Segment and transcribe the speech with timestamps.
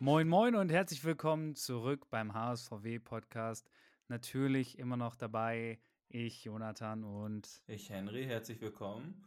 [0.00, 3.70] Moin, moin und herzlich willkommen zurück beim HSVW Podcast.
[4.08, 8.24] Natürlich immer noch dabei ich, Jonathan und ich, Henry.
[8.26, 9.26] Herzlich willkommen.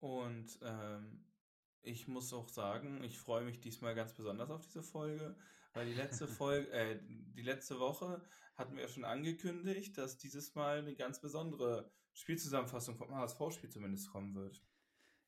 [0.00, 1.24] Und ähm,
[1.80, 5.36] ich muss auch sagen, ich freue mich diesmal ganz besonders auf diese Folge,
[5.78, 8.20] weil die letzte Folge, äh, die letzte Woche
[8.56, 14.10] hatten wir ja schon angekündigt, dass dieses Mal eine ganz besondere Spielzusammenfassung vom HSV-Spiel zumindest
[14.10, 14.60] kommen wird.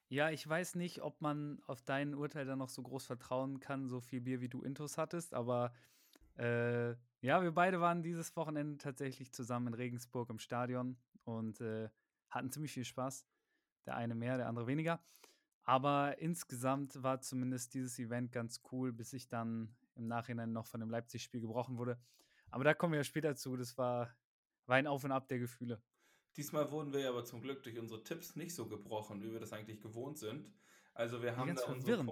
[0.08, 3.88] Ja, ich weiß nicht, ob man auf dein Urteil dann noch so groß vertrauen kann,
[3.88, 5.72] so viel Bier wie du Intos hattest, aber
[6.36, 11.90] äh, ja, wir beide waren dieses Wochenende tatsächlich zusammen in Regensburg im Stadion und äh,
[12.28, 13.24] hatten ziemlich viel Spaß.
[13.86, 15.00] Der eine mehr, der andere weniger.
[15.62, 20.80] Aber insgesamt war zumindest dieses Event ganz cool, bis ich dann im Nachhinein noch von
[20.80, 21.98] dem Leipzig-Spiel gebrochen wurde.
[22.50, 23.56] Aber da kommen wir ja später zu.
[23.56, 24.14] Das war,
[24.66, 25.80] war ein Auf und Ab der Gefühle.
[26.36, 29.52] Diesmal wurden wir aber zum Glück durch unsere Tipps nicht so gebrochen, wie wir das
[29.52, 30.52] eigentlich gewohnt sind.
[30.94, 32.04] Also wir haben da unsere,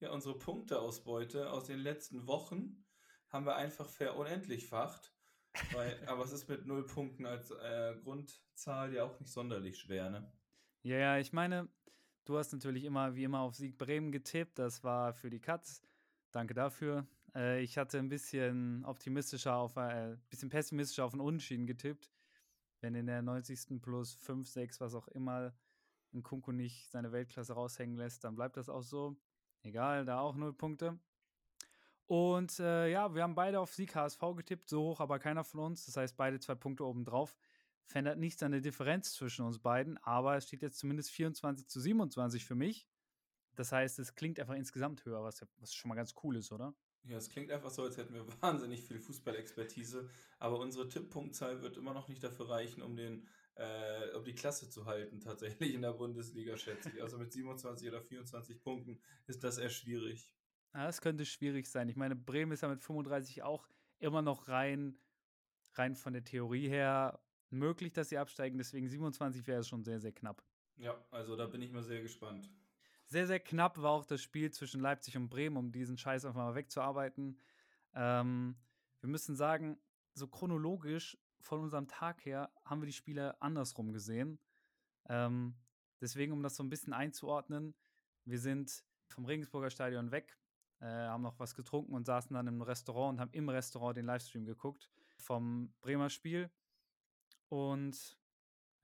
[0.00, 2.84] ja, unsere Punkteausbeute aus den letzten Wochen
[3.28, 5.14] haben wir einfach verunendlichfacht.
[5.72, 10.10] Weil, aber es ist mit null Punkten als äh, Grundzahl ja auch nicht sonderlich schwer,
[10.10, 10.30] ne?
[10.82, 11.68] Ja, ja, ich meine,
[12.24, 14.58] du hast natürlich immer wie immer auf Sieg Bremen getippt.
[14.58, 15.80] Das war für die Katz.
[16.32, 17.06] Danke dafür.
[17.34, 22.10] Äh, ich hatte ein bisschen optimistischer auf, äh, bisschen pessimistischer auf einen Unentschieden getippt
[22.82, 23.80] wenn in der 90.
[23.80, 25.54] plus 5, 6, was auch immer,
[26.12, 29.16] ein Kunku nicht seine Weltklasse raushängen lässt, dann bleibt das auch so.
[29.62, 30.98] Egal, da auch null Punkte.
[32.06, 35.60] Und äh, ja, wir haben beide auf Sieg HSV getippt, so hoch aber keiner von
[35.60, 35.86] uns.
[35.86, 37.36] Das heißt, beide zwei Punkte obendrauf.
[37.84, 41.80] Verändert nichts an der Differenz zwischen uns beiden, aber es steht jetzt zumindest 24 zu
[41.80, 42.88] 27 für mich.
[43.54, 46.74] Das heißt, es klingt einfach insgesamt höher, was, was schon mal ganz cool ist, oder?
[47.04, 51.76] Ja, es klingt einfach so, als hätten wir wahnsinnig viel Fußballexpertise, aber unsere Tipppunktzahl wird
[51.76, 55.82] immer noch nicht dafür reichen, um den äh, um die Klasse zu halten, tatsächlich in
[55.82, 57.02] der Bundesliga, schätze ich.
[57.02, 60.32] Also mit 27 oder 24 Punkten ist das eher schwierig.
[60.74, 61.88] Ja, es könnte schwierig sein.
[61.88, 64.98] Ich meine, Bremen ist ja mit 35 auch immer noch rein,
[65.74, 68.56] rein von der Theorie her möglich, dass sie absteigen.
[68.56, 70.42] Deswegen 27 wäre es schon sehr, sehr knapp.
[70.76, 72.50] Ja, also da bin ich mal sehr gespannt.
[73.12, 76.40] Sehr, sehr knapp war auch das Spiel zwischen Leipzig und Bremen, um diesen Scheiß einfach
[76.40, 77.38] mal wegzuarbeiten.
[77.92, 78.56] Ähm,
[79.00, 79.78] wir müssen sagen,
[80.14, 84.38] so chronologisch von unserem Tag her haben wir die Spiele andersrum gesehen.
[85.10, 85.54] Ähm,
[86.00, 87.74] deswegen, um das so ein bisschen einzuordnen,
[88.24, 90.38] wir sind vom Regensburger Stadion weg,
[90.80, 94.06] äh, haben noch was getrunken und saßen dann im Restaurant und haben im Restaurant den
[94.06, 96.50] Livestream geguckt vom Bremer Spiel.
[97.50, 98.18] Und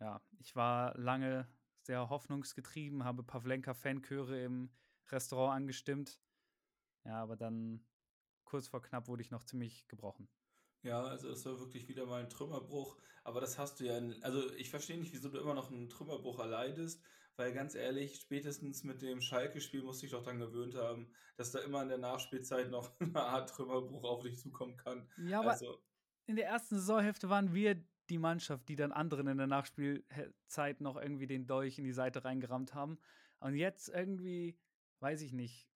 [0.00, 1.48] ja, ich war lange
[1.88, 4.70] sehr hoffnungsgetrieben, habe Pavlenka-Fanchöre im
[5.08, 6.20] Restaurant angestimmt.
[7.04, 7.82] Ja, aber dann
[8.44, 10.28] kurz vor knapp wurde ich noch ziemlich gebrochen.
[10.82, 12.98] Ja, also es war wirklich wieder mal ein Trümmerbruch.
[13.24, 16.38] Aber das hast du ja, also ich verstehe nicht, wieso du immer noch einen Trümmerbruch
[16.40, 17.02] erleidest,
[17.36, 21.60] weil ganz ehrlich, spätestens mit dem Schalke-Spiel musste ich doch dann gewöhnt haben, dass da
[21.60, 25.10] immer in der Nachspielzeit noch eine Art Trümmerbruch auf dich zukommen kann.
[25.16, 25.78] Ja, aber also,
[26.26, 30.96] in der ersten Saisonhälfte waren wir die Mannschaft, die dann anderen in der Nachspielzeit noch
[30.96, 32.98] irgendwie den Dolch in die Seite reingerammt haben.
[33.40, 34.58] Und jetzt irgendwie,
[35.00, 35.68] weiß ich nicht.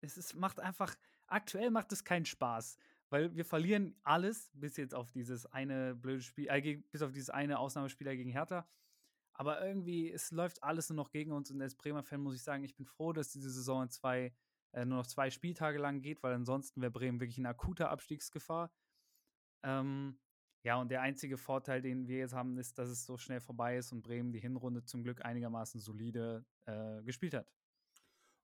[0.00, 0.94] Es ist, macht einfach,
[1.26, 2.76] aktuell macht es keinen Spaß,
[3.10, 7.30] weil wir verlieren alles, bis jetzt auf dieses eine blöde Spiel, äh, bis auf dieses
[7.30, 8.68] eine Ausnahmespieler gegen Hertha.
[9.32, 11.50] Aber irgendwie, es läuft alles nur noch gegen uns.
[11.50, 14.32] Und als Bremer-Fan muss ich sagen, ich bin froh, dass diese Saison zwei,
[14.72, 18.72] äh, nur noch zwei Spieltage lang geht, weil ansonsten wäre Bremen wirklich in akuter Abstiegsgefahr.
[19.62, 20.18] Ähm,
[20.64, 23.76] ja, und der einzige Vorteil, den wir jetzt haben, ist, dass es so schnell vorbei
[23.76, 27.46] ist und Bremen die Hinrunde zum Glück einigermaßen solide äh, gespielt hat.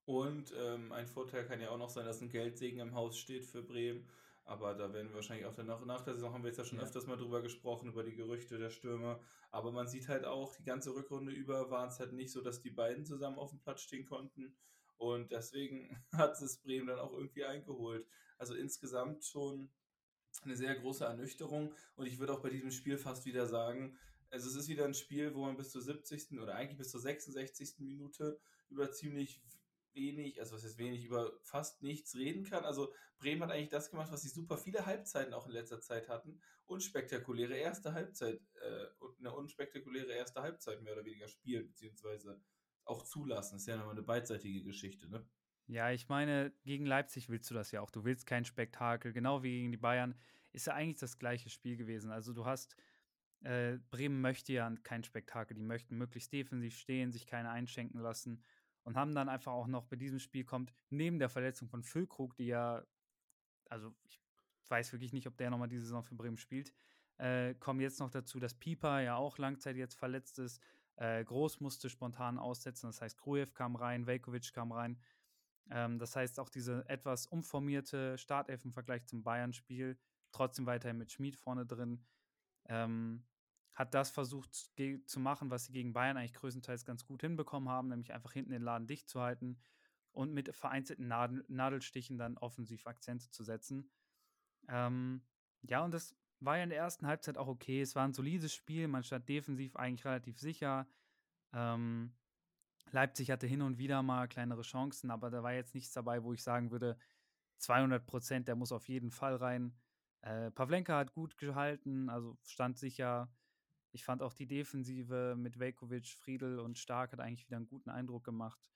[0.04, 3.47] Und ähm, ein Vorteil kann ja auch noch sein, dass ein Geldsegen im Haus steht
[3.47, 4.06] für Bremen.
[4.44, 6.78] Aber da werden wir wahrscheinlich auch danach, nach der Saison haben wir jetzt ja schon
[6.78, 6.84] ja.
[6.84, 9.20] öfters mal drüber gesprochen, über die Gerüchte der Stürmer.
[9.50, 12.60] Aber man sieht halt auch, die ganze Rückrunde über war es halt nicht so, dass
[12.60, 14.56] die beiden zusammen auf dem Platz stehen konnten.
[14.98, 18.06] Und deswegen hat es Bremen dann auch irgendwie eingeholt.
[18.37, 19.70] Also insgesamt schon
[20.42, 21.74] eine sehr große Ernüchterung.
[21.96, 23.98] Und ich würde auch bei diesem Spiel fast wieder sagen,
[24.31, 26.40] also es ist wieder ein Spiel, wo man bis zur 70.
[26.40, 27.81] oder eigentlich bis zur 66.
[27.81, 28.38] Minute
[28.69, 29.43] über ziemlich
[29.93, 32.64] wenig, also was ist wenig, über fast nichts reden kann.
[32.64, 36.08] Also Bremen hat eigentlich das gemacht, was sie super viele Halbzeiten auch in letzter Zeit
[36.08, 36.40] hatten.
[36.66, 38.87] Unspektakuläre erste Halbzeit, äh,
[39.19, 42.40] eine unspektakuläre erste Halbzeit mehr oder weniger spielen, beziehungsweise
[42.84, 43.55] auch zulassen.
[43.55, 45.26] Das ist ja nochmal eine beidseitige Geschichte, ne?
[45.70, 47.90] Ja, ich meine, gegen Leipzig willst du das ja auch.
[47.90, 50.17] Du willst kein Spektakel, genau wie gegen die Bayern.
[50.52, 52.11] Ist ja eigentlich das gleiche Spiel gewesen.
[52.11, 52.75] Also du hast,
[53.44, 55.55] äh, Bremen möchte ja kein Spektakel.
[55.56, 58.43] Die möchten möglichst defensiv stehen, sich keine einschenken lassen
[58.82, 62.34] und haben dann einfach auch noch bei diesem Spiel kommt, neben der Verletzung von Füllkrug,
[62.37, 62.84] die ja,
[63.69, 64.20] also ich
[64.69, 66.72] weiß wirklich nicht, ob der nochmal diese Saison für Bremen spielt,
[67.19, 70.61] Äh, kommen jetzt noch dazu, dass Pieper ja auch langzeit jetzt verletzt ist.
[70.96, 74.99] Äh, Groß musste spontan aussetzen, das heißt, Grujew kam rein, Velkovic kam rein.
[75.70, 79.99] Ähm, das heißt, auch diese etwas umformierte Startelf im Vergleich zum Bayern-Spiel,
[80.32, 82.05] trotzdem weiterhin mit Schmid vorne drin,
[82.67, 83.25] ähm,
[83.72, 84.55] hat das versucht
[85.06, 88.50] zu machen, was sie gegen Bayern eigentlich größtenteils ganz gut hinbekommen haben, nämlich einfach hinten
[88.50, 89.58] den Laden dicht zu halten
[90.12, 93.90] und mit vereinzelten Nadel Nadelstichen dann offensiv Akzente zu setzen.
[94.69, 95.22] Ähm,
[95.62, 97.81] ja, und das war ja in der ersten Halbzeit auch okay.
[97.81, 100.88] Es war ein solides Spiel, man stand defensiv eigentlich relativ sicher.
[101.52, 102.12] Ähm,
[102.92, 106.32] Leipzig hatte hin und wieder mal kleinere Chancen, aber da war jetzt nichts dabei, wo
[106.32, 106.96] ich sagen würde,
[107.58, 109.75] 200 Prozent, der muss auf jeden Fall rein.
[110.22, 113.32] Äh, Pavlenka hat gut gehalten, also stand sicher.
[113.92, 117.90] Ich fand auch die Defensive mit Velkovic, Friedel und Stark hat eigentlich wieder einen guten
[117.90, 118.70] Eindruck gemacht.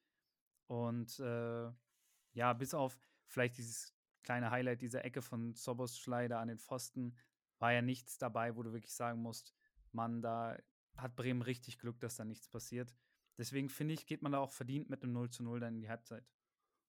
[0.67, 1.71] Und äh,
[2.33, 7.17] ja, bis auf vielleicht dieses kleine Highlight, diese Ecke von Sobos Schleider an den Pfosten,
[7.59, 9.55] war ja nichts dabei, wo du wirklich sagen musst,
[9.93, 10.59] Mann, da
[10.97, 12.95] hat Bremen richtig Glück, dass da nichts passiert.
[13.39, 15.81] Deswegen finde ich, geht man da auch verdient mit einem 0 zu 0 dann in
[15.81, 16.25] die Halbzeit.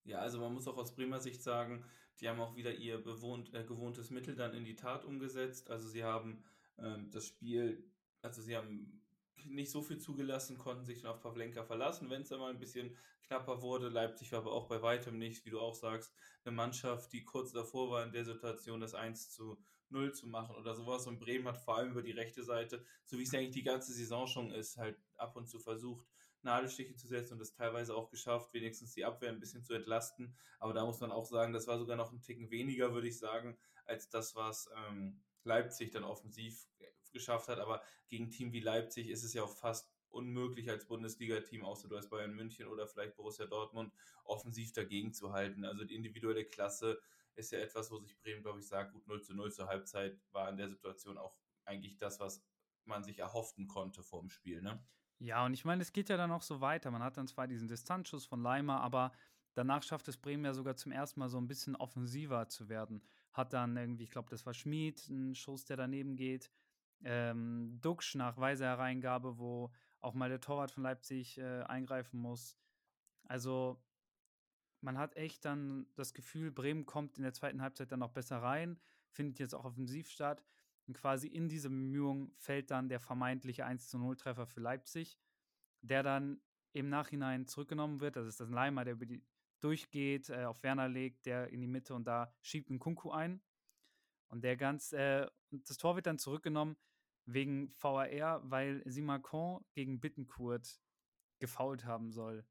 [0.04, 1.84] Ja, also man muss auch aus Bremer Sicht sagen,
[2.20, 5.70] die haben auch wieder ihr bewohnt, äh, gewohntes Mittel dann in die Tat umgesetzt.
[5.70, 6.44] Also sie haben
[6.78, 7.84] ähm, das Spiel,
[8.22, 9.02] also sie haben
[9.46, 12.60] nicht so viel zugelassen, konnten sich dann auf Pavlenka verlassen, wenn es dann mal ein
[12.60, 13.90] bisschen knapper wurde.
[13.90, 16.14] Leipzig war aber auch bei weitem nicht, wie du auch sagst,
[16.44, 19.58] eine Mannschaft, die kurz davor war in der Situation, das 1 zu
[19.90, 21.08] 0 zu machen oder sowas.
[21.08, 23.94] Und Bremen hat vor allem über die rechte Seite, so wie es eigentlich die ganze
[23.94, 26.06] Saison schon ist, halt ab und zu versucht,
[26.46, 30.34] Nadelstiche zu setzen und es teilweise auch geschafft, wenigstens die Abwehr ein bisschen zu entlasten.
[30.60, 33.20] Aber da muss man auch sagen, das war sogar noch ein Ticken weniger, würde ich
[33.20, 36.68] sagen, als das, was ähm, Leipzig dann offensiv
[37.12, 37.60] geschafft hat.
[37.60, 41.90] Aber gegen ein Team wie Leipzig ist es ja auch fast unmöglich als Bundesliga-Team, außer
[41.90, 43.94] du hast Bayern München oder vielleicht Borussia Dortmund,
[44.24, 45.66] offensiv dagegen zu halten.
[45.66, 47.02] Also die individuelle Klasse
[47.36, 50.18] ist ja etwas, wo sich Bremen, glaube ich, sagt, gut 0 zu 0 zur Halbzeit
[50.32, 52.46] war in der Situation auch eigentlich das, was
[52.86, 54.82] man sich erhofften konnte vor dem Spiel, ne?
[55.20, 56.92] Ja, und ich meine, es geht ja dann auch so weiter.
[56.92, 59.12] Man hat dann zwar diesen Distanzschuss von Leimer, aber
[59.54, 63.02] danach schafft es Bremen ja sogar zum ersten Mal so ein bisschen offensiver zu werden.
[63.32, 66.52] Hat dann irgendwie, ich glaube, das war Schmid, ein Schuss, der daneben geht.
[67.04, 72.58] Ähm, Duxch nach weiser Hereingabe, wo auch mal der Torwart von Leipzig äh, eingreifen muss.
[73.24, 73.82] Also
[74.82, 78.38] man hat echt dann das Gefühl, Bremen kommt in der zweiten Halbzeit dann noch besser
[78.38, 78.80] rein,
[79.10, 80.44] findet jetzt auch offensiv statt.
[80.88, 85.20] Und quasi in diese Bemühung fällt dann der vermeintliche 1 zu 0 Treffer für Leipzig,
[85.82, 86.42] der dann
[86.74, 88.16] im Nachhinein zurückgenommen wird.
[88.16, 89.24] Das ist das Leimer, der über die
[89.62, 93.42] durchgeht, äh, auf Werner legt, der in die Mitte und da schiebt ein Kunku ein.
[94.28, 96.76] Und der ganz, äh, das Tor wird dann zurückgenommen
[97.26, 100.80] wegen VAR, weil Simacon gegen Bittenkurt
[101.40, 102.46] gefault haben soll.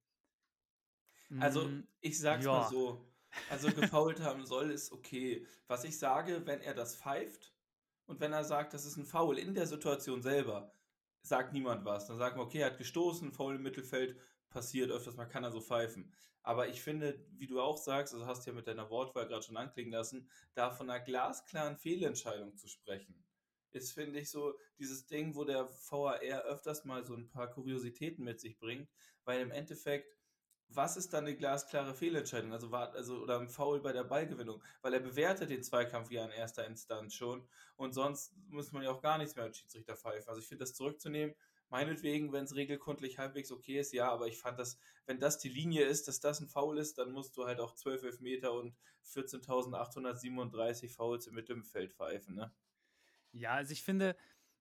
[1.39, 2.53] Also, mm, ich sag's ja.
[2.53, 3.13] mal so.
[3.51, 5.47] Also, gefault haben soll, ist okay.
[5.67, 7.54] Was ich sage, wenn er das pfeift
[8.07, 10.73] und wenn er sagt, das ist ein Foul in der Situation selber,
[11.23, 12.07] sagt niemand was.
[12.07, 14.19] Dann sagen wir, okay, er hat gestoßen, Foul im Mittelfeld,
[14.51, 16.13] passiert öfters mal, kann er so pfeifen.
[16.43, 19.57] Aber ich finde, wie du auch sagst, also hast ja mit deiner Wortwahl gerade schon
[19.57, 23.25] anklingen lassen, da von einer glasklaren Fehlentscheidung zu sprechen,
[23.71, 28.23] ist, finde ich, so dieses Ding, wo der VAR öfters mal so ein paar Kuriositäten
[28.25, 28.89] mit sich bringt,
[29.25, 30.15] weil im Endeffekt
[30.69, 32.53] was ist dann eine glasklare Fehlentscheidung?
[32.53, 36.25] Also, war, also oder ein Foul bei der Ballgewinnung, weil er bewertet den Zweikampf ja
[36.25, 37.47] in erster Instanz schon
[37.77, 40.29] und sonst muss man ja auch gar nichts mehr als Schiedsrichter pfeifen.
[40.29, 41.35] Also ich finde das zurückzunehmen,
[41.71, 45.49] meinetwegen, wenn es regelkundlich halbwegs okay ist, ja, aber ich fand das, wenn das die
[45.49, 48.77] Linie ist, dass das ein Foul ist, dann musst du halt auch 12 Elfmeter und
[49.05, 52.53] 14.837 Fouls im Mittelfeld pfeifen, ne?
[53.33, 54.17] Ja, also ich finde,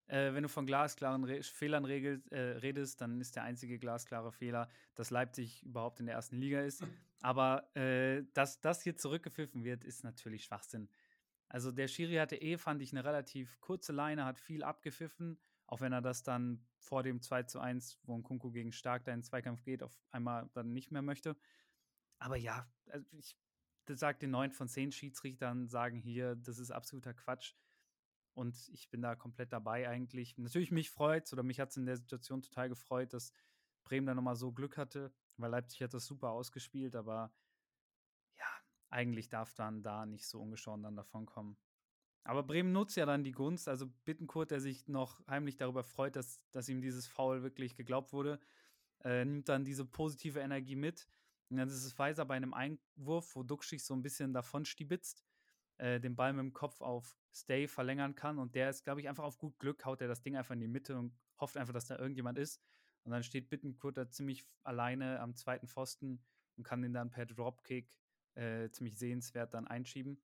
[0.08, 4.32] äh, wenn du von glasklaren Re Fehlern regelt, äh, redest, dann ist der einzige glasklare
[4.32, 6.86] Fehler, dass Leipzig überhaupt in der ersten Liga ist.
[7.22, 10.90] Aber äh, dass das hier zurückgepfiffen wird, ist natürlich Schwachsinn.
[11.48, 15.82] Also der Schiri hatte eh, fand ich, eine relativ kurze Leine, hat viel abgepfiffen, auch
[15.82, 19.14] wenn er das dann vor dem 2 zu 1, wo ein Kunku gegen Stark da
[19.14, 21.38] in den Zweikampf geht, auf einmal dann nicht mehr möchte.
[22.20, 23.38] Aber ja, also ich
[23.88, 27.54] sage den 9 von 10 Schiedsrichtern, sagen hier, das ist absoluter Quatsch.
[28.34, 30.38] Und ich bin da komplett dabei eigentlich.
[30.38, 33.32] Natürlich mich freut oder mich hat es in der Situation total gefreut, dass
[33.84, 37.32] Bremen da nochmal so Glück hatte, weil Leipzig hat das super ausgespielt, aber
[38.38, 38.48] ja,
[38.90, 41.58] eigentlich darf dann da nicht so ungeschoren dann davon kommen.
[42.24, 46.16] Aber Bremen nutzt ja dann die Gunst, also Bittenkurt, der sich noch heimlich darüber freut,
[46.16, 48.40] dass, dass ihm dieses Foul wirklich geglaubt wurde,
[49.04, 51.08] äh, nimmt dann diese positive Energie mit.
[51.50, 55.24] Und dann ist es Weiser bei einem Einwurf, wo Duxchig so ein bisschen davon stibitzt
[55.84, 58.40] äh, den Ball mit dem Kopf auf Stay verlängern kann.
[58.40, 60.62] Und der ist, glaube ich, einfach auf gut Glück, haut er das Ding einfach in
[60.62, 62.62] die Mitte und hofft einfach, dass da irgendjemand ist.
[63.04, 66.24] Und dann steht Bittenkurt da ziemlich alleine am zweiten Pfosten
[66.56, 67.92] und kann den dann per Dropkick
[68.36, 70.22] äh, ziemlich sehenswert dann einschieben.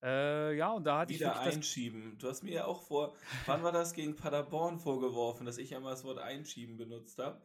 [0.00, 2.16] Äh, ja, und da hatte Wieder ich wirklich einschieben.
[2.18, 3.16] Du hast mir ja auch vor,
[3.46, 7.42] wann war das gegen Paderborn vorgeworfen, dass ich einmal das Wort einschieben benutzt habe.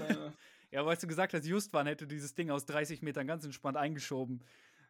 [0.00, 0.32] eine,
[0.70, 4.42] Ja, weißt du gesagt hast, Justwan hätte dieses Ding aus 30 Metern ganz entspannt eingeschoben.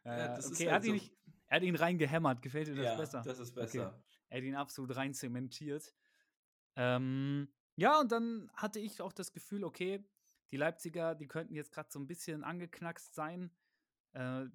[0.04, 0.94] Äh, Ja, das ist okay, er, halt hat ihn so.
[0.94, 1.12] nicht,
[1.52, 2.40] er hat ihn reingehämmert.
[2.40, 3.22] Gefällt dir das ja, besser?
[3.22, 4.02] das ist besser.
[4.30, 5.94] Er hat ihn absolut rein zementiert.
[6.76, 10.02] Ähm, ja, und dann hatte ich auch das Gefühl, okay,
[10.50, 13.50] die Leipziger, die könnten jetzt gerade so ein bisschen angeknackst sein.
[14.14, 14.46] Äh,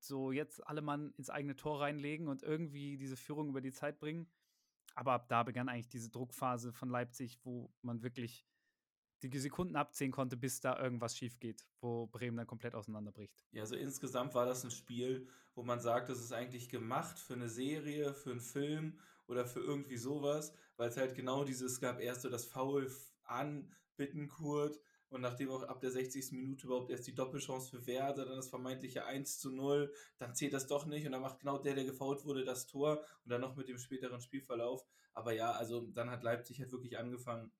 [0.00, 3.98] so jetzt alle Mann ins eigene Tor reinlegen und irgendwie diese Führung über die Zeit
[3.98, 4.26] bringen.
[4.94, 8.46] Aber ab da begann eigentlich diese Druckphase von Leipzig, wo man wirklich
[9.28, 13.44] die Sekunden abzählen konnte, bis da irgendwas schief geht, wo Bremen dann komplett auseinanderbricht.
[13.52, 17.34] Ja, also insgesamt war das ein Spiel, wo man sagt, das ist eigentlich gemacht für
[17.34, 22.00] eine Serie, für einen Film oder für irgendwie sowas, weil es halt genau dieses gab,
[22.00, 22.90] erst so das Foul
[23.24, 26.32] an Bittenkurt und nachdem auch ab der 60.
[26.32, 30.52] Minute überhaupt erst die Doppelchance für Werder, dann das vermeintliche 1 zu 0, dann zählt
[30.52, 33.40] das doch nicht und dann macht genau der, der gefault wurde, das Tor und dann
[33.40, 34.84] noch mit dem späteren Spielverlauf.
[35.14, 37.52] Aber ja, also dann hat Leipzig halt wirklich angefangen,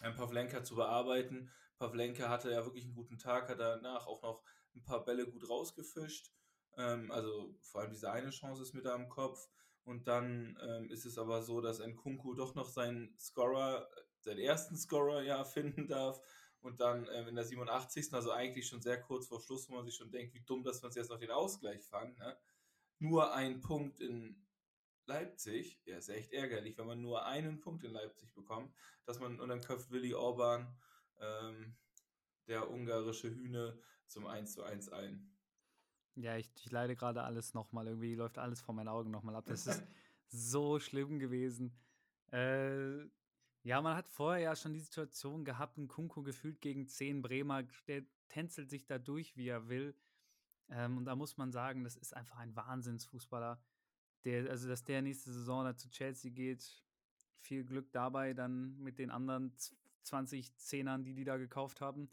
[0.00, 1.50] Pavlenka zu bearbeiten.
[1.78, 4.42] Pavlenka hatte ja wirklich einen guten Tag, hat danach auch noch
[4.74, 6.32] ein paar Bälle gut rausgefischt.
[6.76, 9.48] Ähm, also vor allem diese eine Chance ist mir da im Kopf.
[9.84, 13.88] Und dann ähm, ist es aber so, dass Nkunku doch noch seinen Scorer,
[14.20, 16.20] seinen ersten Scorer ja finden darf.
[16.60, 18.12] Und dann ähm, in der 87.
[18.12, 20.82] also eigentlich schon sehr kurz vor Schluss, wo man sich schon denkt, wie dumm, dass
[20.82, 22.16] wir uns jetzt noch den Ausgleich fangen.
[22.18, 22.36] Ne?
[22.98, 24.45] Nur ein Punkt in
[25.06, 29.40] Leipzig, ja, ist echt ärgerlich, wenn man nur einen Punkt in Leipzig bekommt, dass man,
[29.40, 30.76] und dann köpft Willi Orban,
[31.18, 31.76] ähm,
[32.46, 35.36] der ungarische Hühne, zum 1 zu 1 ein.
[36.14, 37.86] Ja, ich, ich leide gerade alles nochmal.
[37.88, 39.44] Irgendwie läuft alles vor meinen Augen nochmal ab.
[39.46, 39.82] Das ist
[40.28, 41.76] so schlimm gewesen.
[42.32, 43.04] Äh,
[43.62, 47.64] ja, man hat vorher ja schon die Situation gehabt, ein Kunko gefühlt gegen 10 Bremer,
[47.88, 49.94] der tänzelt sich da durch, wie er will.
[50.68, 53.60] Ähm, und da muss man sagen, das ist einfach ein Wahnsinnsfußballer.
[54.26, 56.82] Der, also, dass der nächste Saison da zu Chelsea geht,
[57.38, 59.56] viel Glück dabei, dann mit den anderen
[60.02, 62.10] 20 Zehnern, die die da gekauft haben.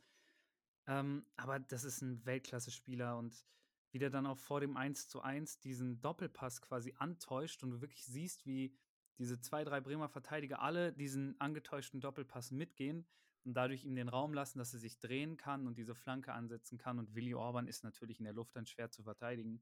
[0.86, 3.46] Ähm, aber das ist ein Weltklasse-Spieler und
[3.92, 7.82] wie der dann auch vor dem 1 zu 1 diesen Doppelpass quasi antäuscht und du
[7.82, 8.76] wirklich siehst, wie
[9.18, 13.08] diese zwei, drei Bremer Verteidiger alle diesen angetäuschten Doppelpass mitgehen
[13.44, 16.78] und dadurch ihm den Raum lassen, dass er sich drehen kann und diese Flanke ansetzen
[16.78, 17.00] kann.
[17.00, 19.62] Und Willi Orban ist natürlich in der Luft dann schwer zu verteidigen.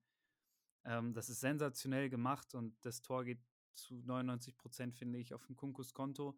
[0.86, 3.40] Ähm, das ist sensationell gemacht und das Tor geht
[3.74, 6.38] zu 99 Prozent, finde ich, auf dem Kunkus Konto.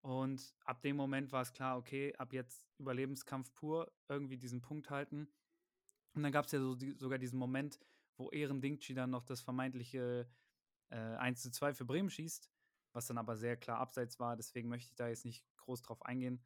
[0.00, 4.90] Und ab dem Moment war es klar, okay, ab jetzt Überlebenskampf pur, irgendwie diesen Punkt
[4.90, 5.28] halten.
[6.14, 7.78] Und dann gab es ja so die, sogar diesen Moment,
[8.16, 10.28] wo Ehren Dingchi dann noch das vermeintliche
[10.90, 12.50] äh, 1 zu 2 für Bremen schießt,
[12.92, 14.36] was dann aber sehr klar abseits war.
[14.36, 16.44] Deswegen möchte ich da jetzt nicht groß drauf eingehen.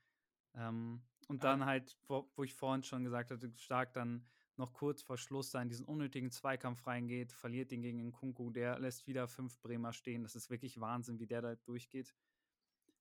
[0.54, 5.02] Ähm, und dann halt, wo, wo, ich vorhin schon gesagt hatte, stark dann noch kurz
[5.02, 9.28] vor Schluss da in diesen unnötigen Zweikampf reingeht, verliert den gegen Kunku, der lässt wieder
[9.28, 10.22] fünf Bremer stehen.
[10.22, 12.14] Das ist wirklich Wahnsinn, wie der da durchgeht.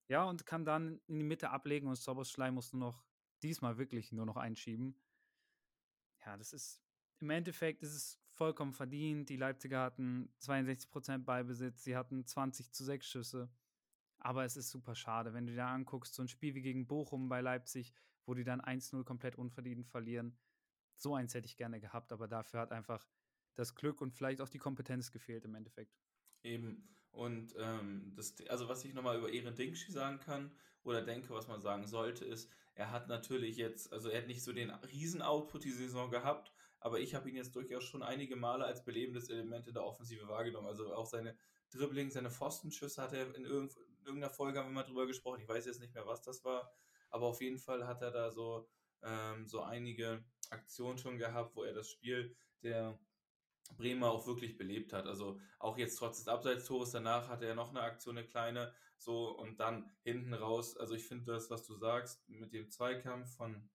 [0.07, 3.03] Ja, und kann dann in die Mitte ablegen und Soboschlei muss nur noch,
[3.41, 4.95] diesmal wirklich nur noch einschieben.
[6.25, 6.81] Ja, das ist,
[7.19, 9.29] im Endeffekt ist es vollkommen verdient.
[9.29, 13.49] Die Leipziger hatten 62% Beibesitz, sie hatten 20 zu 6 Schüsse.
[14.19, 17.29] Aber es ist super schade, wenn du dir anguckst, so ein Spiel wie gegen Bochum
[17.29, 17.93] bei Leipzig,
[18.25, 20.37] wo die dann 1-0 komplett unverdient verlieren.
[20.97, 23.07] So eins hätte ich gerne gehabt, aber dafür hat einfach
[23.55, 25.97] das Glück und vielleicht auch die Kompetenz gefehlt im Endeffekt.
[26.43, 26.87] Eben.
[27.11, 30.51] Und ähm, das, also was ich nochmal über Ehren Dingschi sagen kann
[30.83, 34.43] oder denke, was man sagen sollte, ist, er hat natürlich jetzt, also er hat nicht
[34.43, 38.65] so den Riesen-Output die Saison gehabt, aber ich habe ihn jetzt durchaus schon einige Male
[38.65, 40.67] als belebendes Element in der Offensive wahrgenommen.
[40.67, 41.37] Also auch seine
[41.71, 45.41] Dribbling, seine Pfostenschüsse hat er in irgendeiner Folge haben wir mal drüber gesprochen.
[45.41, 46.71] Ich weiß jetzt nicht mehr, was das war,
[47.09, 48.69] aber auf jeden Fall hat er da so,
[49.01, 52.97] ähm, so einige Aktionen schon gehabt, wo er das Spiel der
[53.77, 55.07] Bremer auch wirklich belebt hat.
[55.07, 59.29] Also auch jetzt trotz des Abseitstores danach hatte er noch eine Aktion, eine kleine, so
[59.37, 60.77] und dann hinten raus.
[60.77, 63.69] Also ich finde das, was du sagst, mit dem Zweikampf von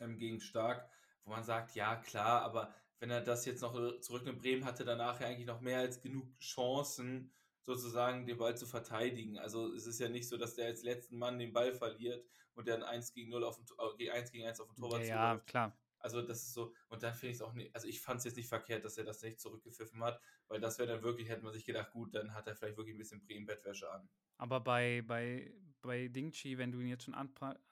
[0.00, 0.90] ähm, gegen Stark,
[1.24, 4.84] wo man sagt, ja klar, aber wenn er das jetzt noch zurück in Bremen hatte,
[4.84, 7.32] danach ja eigentlich noch mehr als genug Chancen,
[7.66, 9.38] sozusagen den Ball zu verteidigen.
[9.38, 12.70] Also es ist ja nicht so, dass der als letzten Mann den Ball verliert und
[12.70, 13.66] ein 1 gegen 0 auf dem,
[14.10, 15.76] 1 gegen 1 auf dem Torwart Ja, ja klar.
[15.98, 18.24] Also das ist so, und dann finde ich es auch nicht, also ich fand es
[18.24, 21.42] jetzt nicht verkehrt, dass er das nicht zurückgepfiffen hat, weil das wäre dann wirklich, hätte
[21.42, 24.08] man sich gedacht, gut, dann hat er vielleicht wirklich ein bisschen Bremen-Bettwäsche an.
[24.36, 27.14] Aber bei, bei, bei Dingchi, wenn du ihn jetzt schon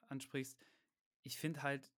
[0.09, 0.59] ansprichst,
[1.23, 1.93] ich finde halt,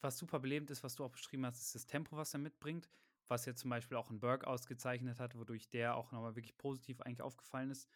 [0.00, 2.88] was super belebend ist, was du auch beschrieben hast, ist das Tempo, was er mitbringt,
[3.32, 7.00] was ja zum Beispiel auch ein Berg ausgezeichnet hat, wodurch der auch nochmal wirklich positiv
[7.00, 7.88] eigentlich aufgefallen ist.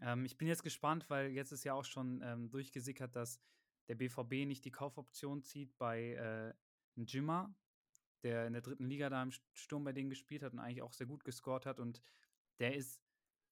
[0.00, 3.40] Ähm, ich bin jetzt gespannt, weil jetzt ist ja auch schon ähm, durchgesickert, dass
[3.88, 6.54] der BVB nicht die Kaufoption zieht bei äh,
[6.96, 7.54] Jimmer.
[8.22, 10.92] der in der dritten Liga da im Sturm bei denen gespielt hat und eigentlich auch
[10.92, 11.78] sehr gut gescored hat.
[11.78, 12.00] Und
[12.58, 13.02] der ist,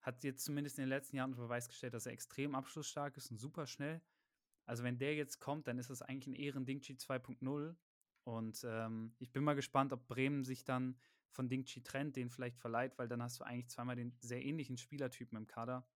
[0.01, 3.31] hat jetzt zumindest in den letzten Jahren unter Beweis gestellt, dass er extrem abschlussstark ist
[3.31, 4.01] und super schnell.
[4.65, 7.77] Also wenn der jetzt kommt, dann ist das eigentlich ein Ehren-Dingchi 2.0.
[8.25, 10.99] Und ähm, ich bin mal gespannt, ob Bremen sich dann
[11.31, 14.77] von Dingchi trennt, den vielleicht verleiht, weil dann hast du eigentlich zweimal den sehr ähnlichen
[14.77, 15.87] Spielertypen im Kader.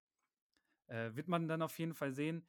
[0.87, 2.47] Äh, wird man dann auf jeden Fall sehen.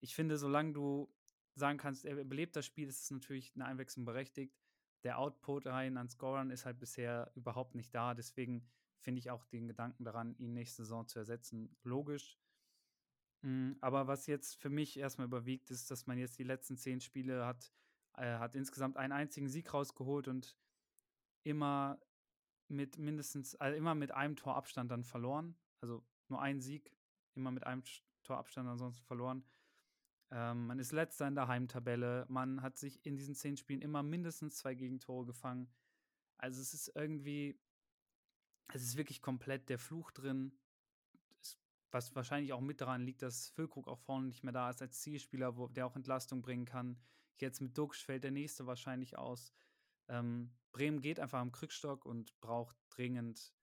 [0.00, 1.12] Ich finde, solange du
[1.54, 4.58] sagen kannst, er belebt das Spiel, ist es natürlich eine Einwechslung berechtigt.
[5.04, 8.14] Der Output rein an Scorern ist halt bisher überhaupt nicht da.
[8.14, 8.68] Deswegen
[8.98, 12.38] finde ich auch den Gedanken daran, ihn nächste Saison zu ersetzen, logisch.
[13.42, 17.00] Mhm, aber was jetzt für mich erstmal überwiegt, ist, dass man jetzt die letzten zehn
[17.00, 17.72] Spiele hat,
[18.16, 20.56] äh, hat insgesamt einen einzigen Sieg rausgeholt und
[21.44, 22.00] immer
[22.68, 25.56] mit mindestens, also immer mit einem Torabstand dann verloren.
[25.80, 26.92] Also nur ein Sieg,
[27.34, 27.82] immer mit einem
[28.22, 29.44] Torabstand ansonsten verloren.
[30.30, 32.26] Ähm, man ist letzter in der Heimtabelle.
[32.28, 35.68] Man hat sich in diesen zehn Spielen immer mindestens zwei Gegentore gefangen.
[36.38, 37.58] Also es ist irgendwie,
[38.72, 40.58] es ist wirklich komplett der Fluch drin
[41.96, 45.00] was wahrscheinlich auch mit daran liegt, dass Füllkrug auch vorne nicht mehr da ist als
[45.00, 46.98] Zielspieler, wo, der auch Entlastung bringen kann.
[47.38, 49.52] Jetzt mit Duxch fällt der nächste wahrscheinlich aus.
[50.08, 53.54] Ähm, Bremen geht einfach am Krückstock und braucht dringend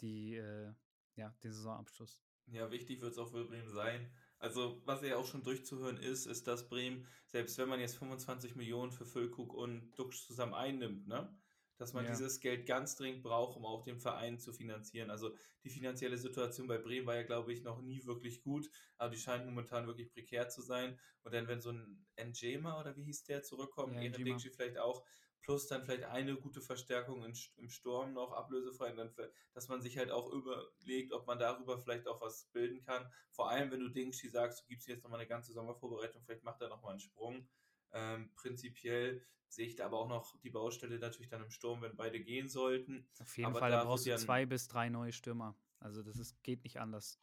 [0.00, 0.72] die, äh,
[1.16, 2.22] ja, den Saisonabschluss.
[2.46, 4.08] Ja, wichtig wird es auch für Bremen sein.
[4.38, 8.54] Also, was ja auch schon durchzuhören ist, ist, dass Bremen, selbst wenn man jetzt 25
[8.54, 11.36] Millionen für Füllkrug und Duxch zusammen einnimmt, ne,
[11.76, 12.12] dass man ja.
[12.12, 15.10] dieses Geld ganz dringend braucht, um auch den Verein zu finanzieren.
[15.10, 19.10] Also die finanzielle Situation bei Bremen war ja, glaube ich, noch nie wirklich gut, aber
[19.10, 21.00] die scheint momentan wirklich prekär zu sein.
[21.24, 25.04] Und dann, wenn so ein Njema oder wie hieß der zurückkommt, ja, Ehrendigci vielleicht auch,
[25.42, 29.12] plus dann vielleicht eine gute Verstärkung in, im Sturm noch ablösefrei, dann,
[29.54, 33.10] dass man sich halt auch überlegt, ob man darüber vielleicht auch was bilden kann.
[33.30, 36.60] Vor allem, wenn du Dingshi sagst, du gibst jetzt nochmal eine ganze Sommervorbereitung, vielleicht macht
[36.60, 37.48] er nochmal einen Sprung.
[37.92, 41.96] Ähm, prinzipiell sehe ich da aber auch noch die Baustelle natürlich dann im Sturm, wenn
[41.96, 43.08] beide gehen sollten.
[43.18, 45.56] Auf jeden aber Fall, da brauchst du zwei bis drei neue Stürmer.
[45.80, 47.18] Also das ist, geht nicht anders.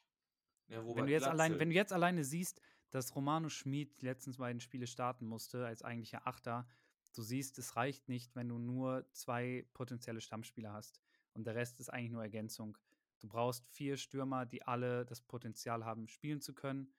[0.68, 4.32] Ja, wenn, du jetzt allein, wenn du jetzt alleine siehst, dass Romano Schmid die letzten
[4.34, 6.68] beiden Spiele starten musste als eigentlicher Achter,
[7.16, 11.01] du siehst, es reicht nicht, wenn du nur zwei potenzielle Stammspieler hast.
[11.34, 12.78] Und der Rest ist eigentlich nur Ergänzung.
[13.20, 16.94] Du brauchst vier Stürmer, die alle das Potenzial haben, spielen zu können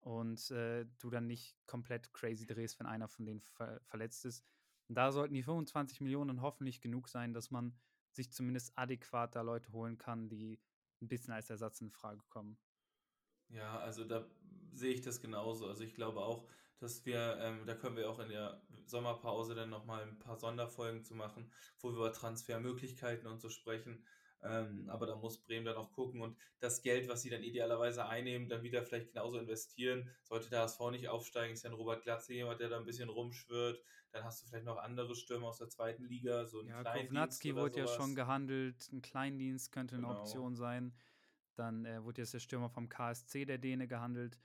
[0.00, 4.44] und äh, du dann nicht komplett crazy drehst, wenn einer von denen ver verletzt ist.
[4.88, 7.74] Und da sollten die 25 Millionen hoffentlich genug sein, dass man
[8.12, 10.60] sich zumindest adäquat da Leute holen kann, die
[11.00, 12.58] ein bisschen als Ersatz in Frage kommen.
[13.48, 14.26] Ja, also da
[14.72, 15.66] sehe ich das genauso.
[15.66, 16.46] Also ich glaube auch,
[16.78, 21.02] dass wir, ähm, da können wir auch in der Sommerpause dann nochmal ein paar Sonderfolgen
[21.02, 24.04] zu machen, wo wir über Transfermöglichkeiten und so sprechen.
[24.44, 28.06] Ähm, aber da muss Bremen dann auch gucken und das Geld, was sie dann idealerweise
[28.06, 30.10] einnehmen, dann wieder vielleicht genauso investieren.
[30.22, 33.82] Sollte der HSV nicht aufsteigen, ist dann Robert Glatze jemand, der da ein bisschen rumschwirrt.
[34.12, 37.56] Dann hast du vielleicht noch andere Stürmer aus der zweiten Liga, so ein Ja, Kovnatski
[37.56, 40.20] wurde ja schon gehandelt, ein Kleindienst könnte eine genau.
[40.20, 40.94] Option sein.
[41.54, 44.38] Dann äh, wurde jetzt der Stürmer vom KSC, der Däne, gehandelt.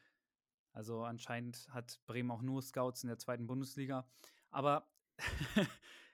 [0.72, 4.08] Also anscheinend hat Bremen auch nur Scouts in der zweiten Bundesliga.
[4.52, 4.90] Aber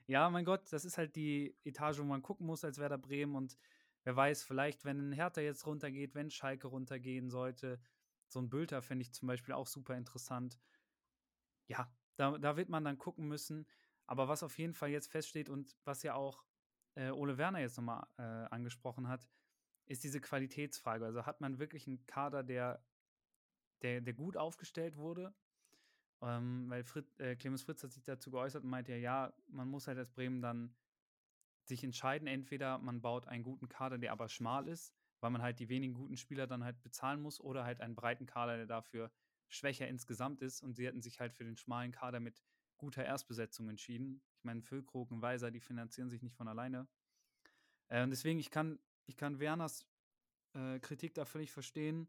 [0.08, 3.36] ja, mein Gott, das ist halt die Etage, wo man gucken muss als Werder Bremen
[3.36, 3.58] und
[4.04, 7.80] wer weiß, vielleicht, wenn ein Hertha jetzt runtergeht, wenn Schalke runtergehen sollte,
[8.28, 10.60] so ein Bülter fände ich zum Beispiel auch super interessant.
[11.68, 13.68] Ja, da, da wird man dann gucken müssen.
[14.08, 16.44] Aber was auf jeden Fall jetzt feststeht und was ja auch
[16.96, 19.28] äh, Ole Werner jetzt nochmal äh, angesprochen hat,
[19.88, 21.06] ist diese Qualitätsfrage.
[21.06, 22.84] Also hat man wirklich einen Kader, der,
[23.82, 25.34] der, der gut aufgestellt wurde?
[26.22, 29.70] Ähm, weil Fritz, äh, Clemens Fritz hat sich dazu geäußert und meinte ja, ja, man
[29.70, 30.76] muss halt als Bremen dann
[31.64, 35.60] sich entscheiden, entweder man baut einen guten Kader, der aber schmal ist, weil man halt
[35.60, 39.12] die wenigen guten Spieler dann halt bezahlen muss, oder halt einen breiten Kader, der dafür
[39.48, 40.62] schwächer insgesamt ist.
[40.62, 42.44] Und sie hätten sich halt für den schmalen Kader mit
[42.78, 44.22] guter Erstbesetzung entschieden.
[44.38, 46.88] Ich meine, Füllkrug und Weiser, die finanzieren sich nicht von alleine.
[47.88, 49.88] Äh, und deswegen, ich kann, ich kann Werners
[50.54, 52.08] äh, Kritik da völlig verstehen,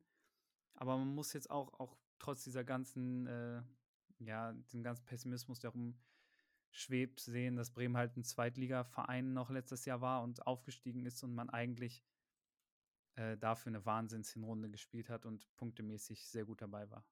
[0.76, 3.62] aber man muss jetzt auch, auch trotz dieser ganzen, äh,
[4.18, 5.98] ja, dem ganzen Pessimismus, der rum
[6.70, 11.34] schwebt, sehen, dass Bremen halt ein Zweitliga-Verein noch letztes Jahr war und aufgestiegen ist und
[11.34, 12.04] man eigentlich
[13.14, 17.04] äh, dafür eine Wahnsinnshinrunde gespielt hat und punktemäßig sehr gut dabei war.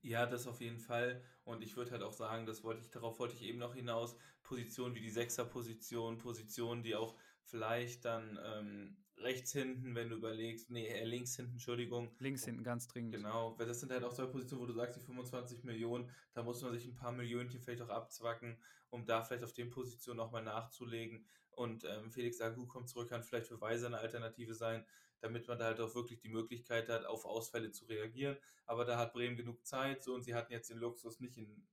[0.00, 1.22] Ja, das auf jeden Fall.
[1.44, 4.16] Und ich würde halt auch sagen, das wollte ich, darauf wollte ich eben noch hinaus,
[4.42, 10.70] Positionen wie die Sechser-Position, Positionen, die auch vielleicht dann ähm, rechts hinten, wenn du überlegst,
[10.70, 12.14] nee, äh, links hinten, Entschuldigung.
[12.18, 13.14] Links hinten, ganz dringend.
[13.14, 16.42] Genau, weil das sind halt auch zwei Positionen, wo du sagst, die 25 Millionen, da
[16.42, 18.58] muss man sich ein paar Millionchen vielleicht auch abzwacken,
[18.90, 21.26] um da vielleicht auf den Positionen nochmal nachzulegen.
[21.50, 24.84] Und ähm, Felix Agu kommt zurück, kann vielleicht für Weiser eine Alternative sein,
[25.20, 28.36] damit man da halt auch wirklich die Möglichkeit hat, auf Ausfälle zu reagieren.
[28.66, 31.66] Aber da hat Bremen genug Zeit, so und sie hatten jetzt den Luxus, nicht in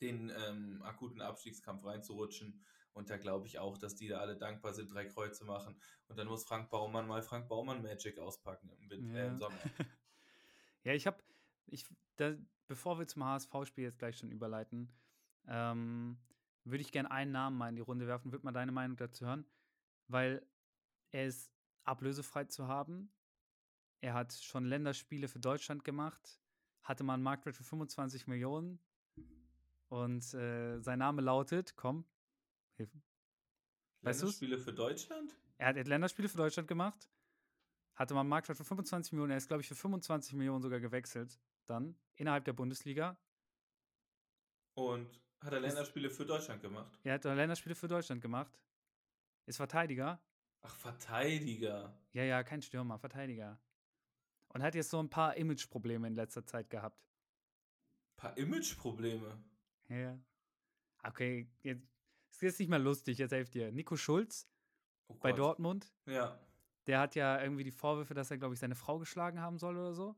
[0.00, 2.60] den ähm, akuten Abstiegskampf reinzurutschen.
[2.92, 5.80] Und da glaube ich auch, dass die da alle dankbar sind, drei Kreuze machen.
[6.08, 9.24] Und dann muss Frank Baumann mal Frank Baumann Magic auspacken im, Winter, ja.
[9.24, 9.58] äh, im Sommer.
[10.84, 11.22] ja, ich habe,
[11.66, 12.34] ich, da,
[12.68, 14.92] bevor wir zum HSV-Spiel jetzt gleich schon überleiten,
[15.46, 16.18] ähm,
[16.64, 18.30] würde ich gerne einen Namen mal in die Runde werfen.
[18.30, 19.46] Würde mal deine Meinung dazu hören?
[20.08, 20.46] Weil
[21.10, 21.50] er ist
[21.84, 23.12] ablösefrei zu haben.
[24.00, 26.40] Er hat schon Länderspiele für Deutschland gemacht,
[26.82, 28.80] hatte mal einen Marktwert für 25 Millionen.
[29.88, 32.06] Und äh, sein Name lautet, komm,
[32.76, 32.90] hilf.
[34.02, 35.36] Weißt Länderspiele für Deutschland?
[35.58, 37.08] Er hat Länderspiele für Deutschland gemacht,
[37.94, 39.30] hatte mal einen Marktwert für 25 Millionen.
[39.32, 41.38] Er ist, glaube ich, für 25 Millionen sogar gewechselt.
[41.66, 43.16] Dann innerhalb der Bundesliga.
[44.74, 46.98] Und hat er Länderspiele für Deutschland gemacht?
[47.04, 48.58] Er hat Länderspiele für Deutschland gemacht.
[49.46, 50.20] Ist Verteidiger.
[50.62, 51.96] Ach, Verteidiger.
[52.12, 53.60] Ja, ja, kein Stürmer, Verteidiger.
[54.48, 57.04] Und hat jetzt so ein paar Imageprobleme in letzter Zeit gehabt.
[58.12, 59.42] Ein paar Imageprobleme?
[59.88, 60.18] Ja.
[61.02, 61.91] Okay, jetzt
[62.42, 63.72] ist jetzt nicht mehr lustig, jetzt helft dir.
[63.72, 64.48] Nico Schulz
[65.08, 65.92] oh bei Dortmund.
[66.06, 66.38] Ja.
[66.86, 69.76] Der hat ja irgendwie die Vorwürfe, dass er, glaube ich, seine Frau geschlagen haben soll
[69.76, 70.16] oder so.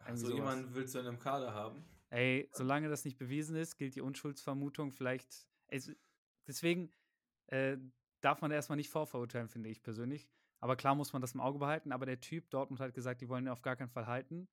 [0.00, 1.84] Irgendwie so jemanden willst du in einem Kader haben?
[2.10, 5.46] Ey, solange das nicht bewiesen ist, gilt die Unschuldsvermutung vielleicht.
[5.68, 5.80] Ey,
[6.46, 6.90] deswegen
[7.46, 7.76] äh,
[8.20, 10.28] darf man erstmal nicht vorverurteilen, finde ich persönlich.
[10.58, 11.92] Aber klar muss man das im Auge behalten.
[11.92, 14.48] Aber der Typ, Dortmund hat gesagt, die wollen ihn auf gar keinen Fall halten.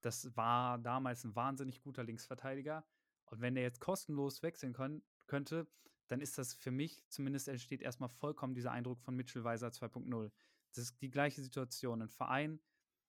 [0.00, 2.86] Das war damals ein wahnsinnig guter Linksverteidiger.
[3.26, 5.66] Und wenn der jetzt kostenlos wechseln kann, könnte,
[6.08, 10.30] dann ist das für mich zumindest entsteht erstmal vollkommen dieser Eindruck von Mitchell Weiser 2.0.
[10.74, 12.02] Das ist die gleiche Situation.
[12.02, 12.60] Ein Verein,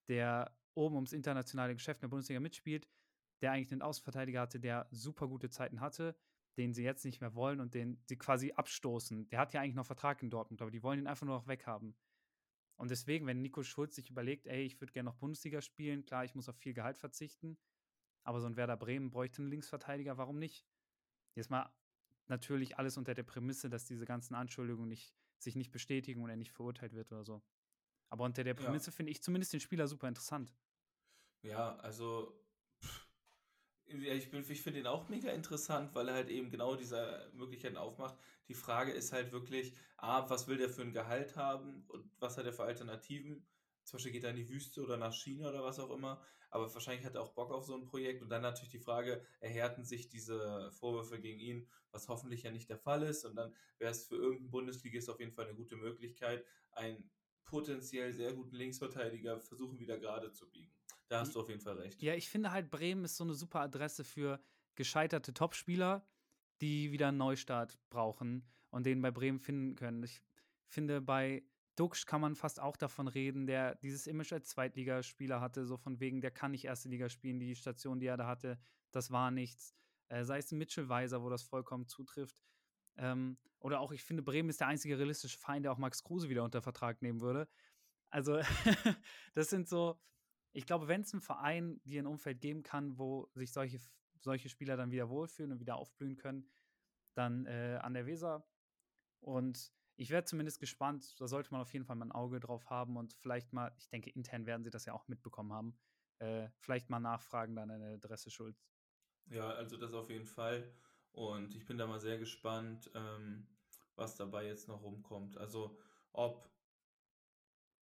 [0.08, 2.88] der oben ums internationale Geschäft in der Bundesliga mitspielt,
[3.42, 6.16] der eigentlich einen Außenverteidiger hatte, der super gute Zeiten hatte,
[6.58, 9.30] den sie jetzt nicht mehr wollen und den sie quasi abstoßen.
[9.30, 11.48] Der hat ja eigentlich noch Vertrag in Dortmund, aber die wollen ihn einfach nur noch
[11.48, 11.96] weghaben.
[12.78, 16.26] Und deswegen, wenn Nico Schulz sich überlegt, ey, ich würde gerne noch Bundesliga spielen, klar,
[16.26, 17.58] ich muss auf viel Gehalt verzichten,
[18.24, 20.68] aber so ein Werder Bremen bräuchte einen Linksverteidiger, warum nicht?
[21.36, 21.72] Jetzt mal
[22.30, 26.36] natürlich alles unter der Prämisse, dass diese ganzen Anschuldigungen nicht, sich nicht bestätigen und er
[26.36, 27.42] nicht verurteilt wird oder so.
[28.10, 28.96] Aber unter der Prämisse ja.
[28.96, 30.54] finde ich zumindest den Spieler super interessant.
[31.42, 32.40] Ja, also
[33.86, 38.18] ich, ich finde ihn auch mega interessant, weil er halt eben genau diese Möglichkeiten aufmacht.
[38.48, 42.38] Die Frage ist halt wirklich, A, was will der für ein Gehalt haben und was
[42.38, 43.46] hat er für Alternativen?
[43.88, 46.74] Zum Beispiel geht er in die Wüste oder nach China oder was auch immer, aber
[46.74, 49.86] wahrscheinlich hat er auch Bock auf so ein Projekt und dann natürlich die Frage, erhärten
[49.86, 53.92] sich diese Vorwürfe gegen ihn, was hoffentlich ja nicht der Fall ist und dann wäre
[53.92, 57.10] es für irgendeinen Bundesligist auf jeden Fall eine gute Möglichkeit, einen
[57.46, 60.74] potenziell sehr guten Linksverteidiger versuchen wieder gerade zu biegen.
[61.08, 62.02] Da hast du auf jeden Fall recht.
[62.02, 64.44] Ja, ich finde halt, Bremen ist so eine super Adresse für
[64.76, 66.06] gescheiterte Topspieler,
[66.60, 70.04] die wieder einen Neustart brauchen und den bei Bremen finden können.
[70.04, 70.22] Ich
[70.66, 71.44] finde, bei
[71.78, 76.00] Duxch kann man fast auch davon reden, der dieses Image als Zweitligaspieler hatte, so von
[76.00, 78.60] wegen, der kann nicht erste Liga spielen, die Station, die er da hatte,
[78.92, 79.76] das war nichts.
[80.10, 82.36] Äh, sei es ein Mitchell Weiser, wo das vollkommen zutrifft.
[82.98, 86.30] Ähm, oder auch, ich finde, Bremen ist der einzige realistische Verein, der auch Max Kruse
[86.30, 87.48] wieder unter Vertrag nehmen würde.
[88.10, 88.40] Also,
[89.34, 90.00] das sind so,
[90.54, 93.80] ich glaube, wenn es einen Verein dir ein Umfeld geben kann, wo sich solche,
[94.20, 96.50] solche Spieler dann wieder wohlfühlen und wieder aufblühen können,
[97.14, 98.48] dann äh, an der Weser.
[99.20, 102.70] Und ich werde zumindest gespannt, da sollte man auf jeden Fall mal ein Auge drauf
[102.70, 105.78] haben und vielleicht mal, ich denke, intern werden sie das ja auch mitbekommen haben,
[106.20, 108.70] äh, vielleicht mal nachfragen dann an der Adresse Schulz.
[109.26, 110.72] Ja, also das auf jeden Fall.
[111.12, 113.48] Und ich bin da mal sehr gespannt, ähm,
[113.96, 115.38] was dabei jetzt noch rumkommt.
[115.38, 115.80] Also
[116.14, 116.48] ob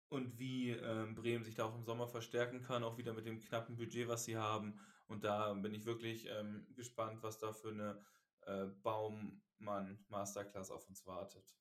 [0.07, 3.41] und wie ähm, Bremen sich da auch im Sommer verstärken kann, auch wieder mit dem
[3.41, 4.79] knappen Budget, was sie haben.
[5.07, 8.01] Und da bin ich wirklich ähm, gespannt, was da für eine
[8.41, 11.55] äh, Baummann-Masterclass auf uns wartet.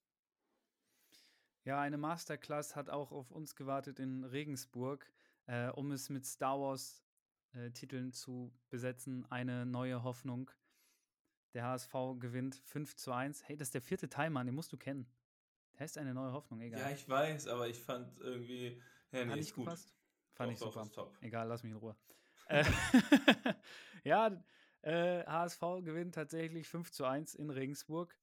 [1.64, 5.10] Ja, eine Masterclass hat auch auf uns gewartet in Regensburg,
[5.46, 9.24] äh, um es mit Star Wars-Titeln äh, zu besetzen.
[9.30, 10.50] Eine neue Hoffnung.
[11.54, 13.48] Der HSV gewinnt 5 zu 1.
[13.48, 15.06] Hey, das ist der vierte Teil, Mann, den musst du kennen.
[15.72, 16.80] Der heißt eine neue Hoffnung, egal.
[16.80, 18.82] Ja, ich weiß, aber ich fand irgendwie.
[19.10, 19.64] Ja, nee, Hat ist gut.
[19.64, 19.94] Gepasst?
[20.34, 20.92] Fand doch, ich super.
[20.92, 21.16] Top.
[21.22, 21.96] Egal, lass mich in Ruhe.
[22.48, 22.64] äh,
[24.04, 24.44] ja,
[24.82, 28.14] äh, HSV gewinnt tatsächlich 5 zu 1 in Regensburg.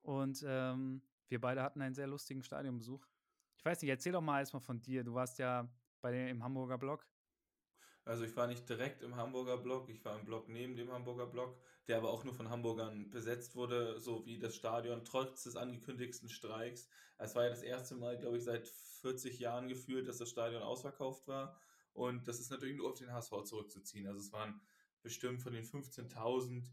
[0.00, 3.04] Und ähm, wir beide hatten einen sehr lustigen Stadionbesuch.
[3.56, 5.02] Ich weiß nicht, erzähl doch mal erstmal von dir.
[5.02, 5.66] Du warst ja
[6.02, 7.06] bei dem, im Hamburger Block.
[8.04, 11.26] Also ich war nicht direkt im Hamburger Block, ich war im Block neben dem Hamburger
[11.26, 15.56] Block, der aber auch nur von Hamburgern besetzt wurde, so wie das Stadion trotz des
[15.56, 16.88] angekündigten Streiks.
[17.18, 20.62] Es war ja das erste Mal, glaube ich, seit 40 Jahren gefühlt, dass das Stadion
[20.62, 21.56] ausverkauft war.
[21.92, 24.08] Und das ist natürlich nur auf den HSV zurückzuziehen.
[24.08, 24.60] Also es waren
[25.02, 26.64] bestimmt von den 15.000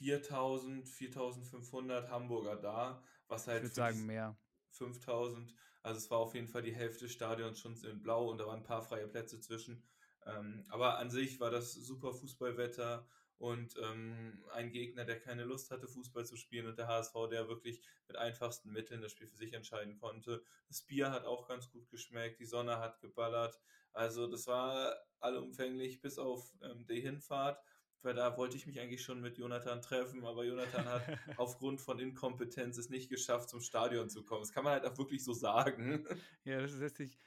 [0.00, 4.36] 4.000, 4.500 Hamburger da, was halt ich würde sagen mehr.
[4.76, 8.38] 5.000 also es war auf jeden Fall die Hälfte des Stadions schon in Blau und
[8.38, 9.82] da waren ein paar freie Plätze zwischen.
[10.26, 13.08] Ähm, aber an sich war das super Fußballwetter
[13.38, 17.48] und ähm, ein Gegner, der keine Lust hatte, Fußball zu spielen und der HSV, der
[17.48, 20.42] wirklich mit einfachsten Mitteln das Spiel für sich entscheiden konnte.
[20.66, 23.58] Das Bier hat auch ganz gut geschmeckt, die Sonne hat geballert.
[23.92, 27.62] Also das war allumfänglich bis auf ähm, die Hinfahrt
[28.02, 31.02] weil da wollte ich mich eigentlich schon mit Jonathan treffen, aber Jonathan hat
[31.36, 34.42] aufgrund von Inkompetenz es nicht geschafft, zum Stadion zu kommen.
[34.42, 36.06] Das kann man halt auch wirklich so sagen.
[36.44, 37.18] Ja, das ist letztlich,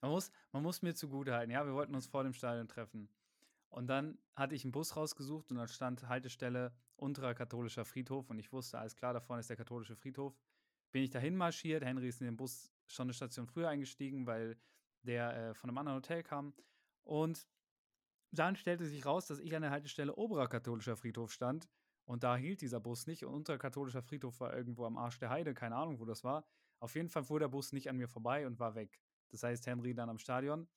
[0.00, 3.08] man muss, man muss mir zugute halten, ja, wir wollten uns vor dem Stadion treffen.
[3.68, 8.38] Und dann hatte ich einen Bus rausgesucht und dann stand Haltestelle unterer katholischer Friedhof und
[8.38, 10.38] ich wusste, alles klar, da vorne ist der katholische Friedhof.
[10.92, 14.56] Bin ich dahin marschiert, Henry ist in den Bus schon eine Station früher eingestiegen, weil
[15.02, 16.54] der äh, von einem anderen Hotel kam.
[17.04, 17.46] Und
[18.30, 21.68] dann stellte sich raus, dass ich an der Haltestelle oberer katholischer Friedhof stand
[22.04, 25.30] und da hielt dieser Bus nicht und unterer katholischer Friedhof war irgendwo am Arsch der
[25.30, 26.46] Heide, keine Ahnung, wo das war.
[26.78, 29.00] Auf jeden Fall fuhr der Bus nicht an mir vorbei und war weg.
[29.30, 30.68] Das heißt, Henry dann am Stadion.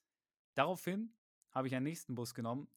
[0.56, 1.14] Daraufhin
[1.52, 2.68] habe ich einen nächsten Bus genommen,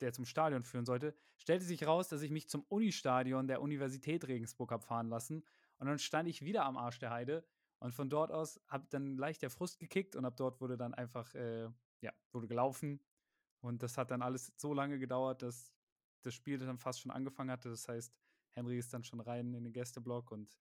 [0.00, 1.14] der zum Stadion führen sollte.
[1.36, 5.44] Stellte sich raus, dass ich mich zum Unistadion der Universität Regensburg habe fahren lassen.
[5.78, 7.44] Und dann stand ich wieder am Arsch der Heide.
[7.78, 10.94] Und von dort aus habe dann leicht der Frust gekickt und ab dort wurde dann
[10.94, 11.68] einfach, äh,
[12.00, 13.00] ja, wurde gelaufen.
[13.66, 15.74] Und das hat dann alles so lange gedauert, dass
[16.22, 17.68] das Spiel dann fast schon angefangen hatte.
[17.68, 18.14] Das heißt,
[18.52, 20.56] Henry ist dann schon rein in den Gästeblock und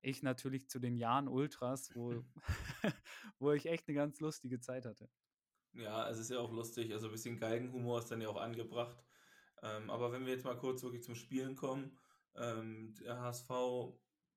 [0.00, 2.24] ich natürlich zu den Jahren Ultras, wo,
[3.38, 5.08] wo ich echt eine ganz lustige Zeit hatte.
[5.74, 6.92] Ja, es ist ja auch lustig.
[6.92, 9.04] Also ein bisschen Geigenhumor ist dann ja auch angebracht.
[9.62, 11.98] Ähm, aber wenn wir jetzt mal kurz wirklich zum Spielen kommen,
[12.34, 13.50] ähm, der HSV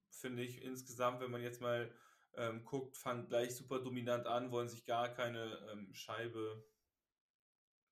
[0.09, 1.93] finde ich insgesamt, wenn man jetzt mal
[2.35, 6.65] ähm, guckt, fangen gleich super dominant an, wollen sich gar keine ähm, Scheibe,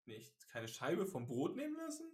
[0.07, 2.05] nicht, keine Scheibe vom Brot nehmen lassen.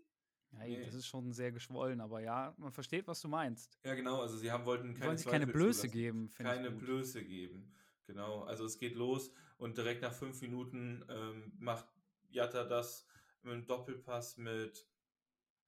[0.51, 0.85] Ja, nee.
[0.85, 3.79] das ist schon sehr geschwollen, aber ja, man versteht, was du meinst.
[3.83, 6.31] Ja, genau, also sie haben wollten keine, wollen sich keine Blöße geben.
[6.35, 7.73] Keine Blöße geben,
[8.05, 8.43] genau.
[8.43, 11.87] Also es geht los und direkt nach fünf Minuten ähm, macht
[12.29, 13.07] Jatta das
[13.41, 14.87] mit einem Doppelpass mit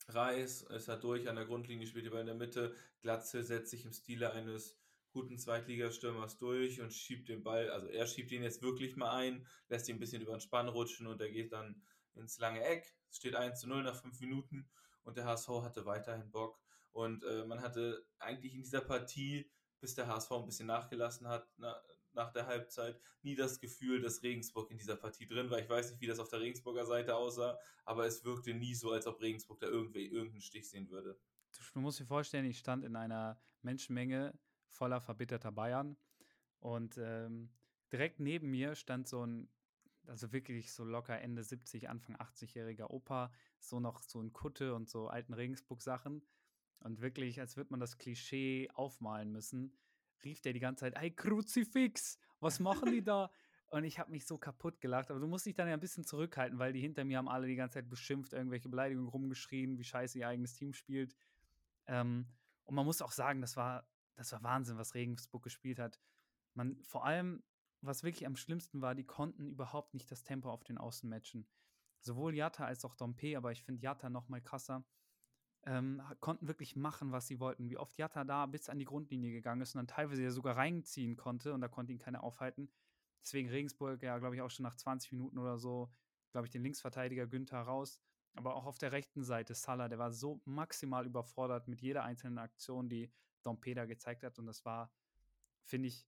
[0.08, 2.76] Reis, ist er durch an der Grundlinie, spielt über in der Mitte.
[3.02, 4.78] Glatze setzt sich im Stile eines
[5.12, 9.48] guten Zweitligastürmers durch und schiebt den Ball, also er schiebt ihn jetzt wirklich mal ein,
[9.70, 11.82] lässt ihn ein bisschen über den Spann rutschen und er geht dann
[12.15, 12.95] ins lange Eck.
[13.10, 14.69] Es steht 1 zu 0 nach 5 Minuten
[15.04, 16.60] und der HSV hatte weiterhin Bock.
[16.91, 21.47] Und äh, man hatte eigentlich in dieser Partie, bis der HSV ein bisschen nachgelassen hat,
[21.58, 21.75] na,
[22.13, 25.60] nach der Halbzeit, nie das Gefühl, dass Regensburg in dieser Partie drin war.
[25.60, 28.91] Ich weiß nicht, wie das auf der Regensburger Seite aussah, aber es wirkte nie so,
[28.91, 31.19] als ob Regensburg da irgendwie irgendeinen Stich sehen würde.
[31.73, 34.38] Du musst dir vorstellen, ich stand in einer Menschenmenge
[34.69, 35.97] voller verbitterter Bayern
[36.60, 37.49] und ähm,
[37.91, 39.49] direkt neben mir stand so ein
[40.10, 44.89] also wirklich so locker Ende 70, Anfang 80-jähriger Opa, so noch so in Kutte und
[44.89, 46.22] so alten Regensburg-Sachen.
[46.82, 49.78] Und wirklich, als würde man das Klischee aufmalen müssen,
[50.24, 53.32] rief der die ganze Zeit, hey Kruzifix, was machen die da?
[53.68, 55.10] Und ich habe mich so kaputt gelacht.
[55.10, 57.48] Aber du musst dich dann ja ein bisschen zurückhalten, weil die hinter mir haben alle
[57.48, 61.15] die ganze Zeit beschimpft, irgendwelche Beleidigungen rumgeschrien, wie scheiße ihr eigenes Team spielt.
[61.88, 62.28] Ähm,
[62.65, 66.00] und man muss auch sagen, das war, das war Wahnsinn, was Regensburg gespielt hat.
[66.54, 67.44] Man, vor allem
[67.82, 71.48] was wirklich am schlimmsten war, die konnten überhaupt nicht das Tempo auf den Außen matchen.
[72.00, 74.86] Sowohl Jatta als auch Dompe, aber ich finde Jatta noch mal krasser,
[75.66, 77.70] ähm, konnten wirklich machen, was sie wollten.
[77.70, 80.58] Wie oft Jatta da bis an die Grundlinie gegangen ist und dann teilweise ja sogar
[80.58, 82.70] reinziehen konnte und da konnte ihn keiner aufhalten.
[83.24, 85.92] Deswegen Regensburg ja, glaube ich, auch schon nach 20 Minuten oder so,
[86.32, 88.00] glaube ich, den Linksverteidiger Günther raus.
[88.36, 92.38] Aber auch auf der rechten Seite Salah, der war so maximal überfordert mit jeder einzelnen
[92.38, 93.12] Aktion, die
[93.42, 94.38] Dompe da gezeigt hat.
[94.38, 94.92] Und das war,
[95.64, 96.06] finde ich,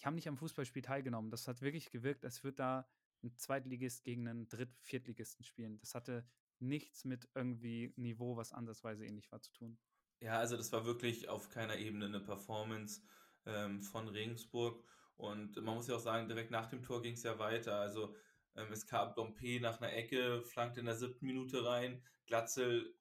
[0.00, 1.30] die haben nicht am Fußballspiel teilgenommen.
[1.30, 2.88] Das hat wirklich gewirkt, als würde da
[3.22, 5.78] ein Zweitligist gegen einen Dritt-, Viertligisten spielen.
[5.80, 6.26] Das hatte
[6.58, 9.78] nichts mit irgendwie Niveau, was ansatzweise ähnlich war, zu tun.
[10.20, 13.02] Ja, also das war wirklich auf keiner Ebene eine Performance
[13.46, 14.84] ähm, von Regensburg.
[15.16, 17.76] Und man muss ja auch sagen, direkt nach dem Tor ging es ja weiter.
[17.76, 18.14] Also
[18.56, 22.02] ähm, es kam Dompe nach einer Ecke, flankte in der siebten Minute rein.
[22.26, 22.94] Glatzel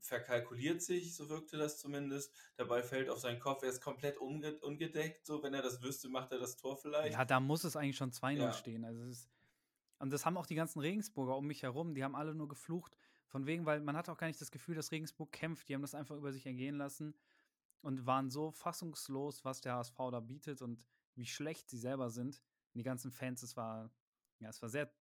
[0.00, 2.32] verkalkuliert sich, so wirkte das zumindest.
[2.56, 6.32] Ball fällt auf seinen Kopf, er ist komplett ungedeckt, so wenn er das wüsste, macht
[6.32, 7.12] er das Tor vielleicht.
[7.12, 8.52] Ja, da muss es eigentlich schon 2-0 ja.
[8.52, 8.84] stehen.
[8.84, 9.28] Also ist,
[9.98, 12.96] und das haben auch die ganzen Regensburger um mich herum, die haben alle nur geflucht.
[13.28, 15.68] Von wegen, weil man hat auch gar nicht das Gefühl, dass Regensburg kämpft.
[15.68, 17.14] Die haben das einfach über sich ergehen lassen
[17.80, 22.42] und waren so fassungslos, was der HSV da bietet und wie schlecht sie selber sind.
[22.74, 23.90] Und die ganzen Fans, es war,
[24.38, 24.92] ja, es war sehr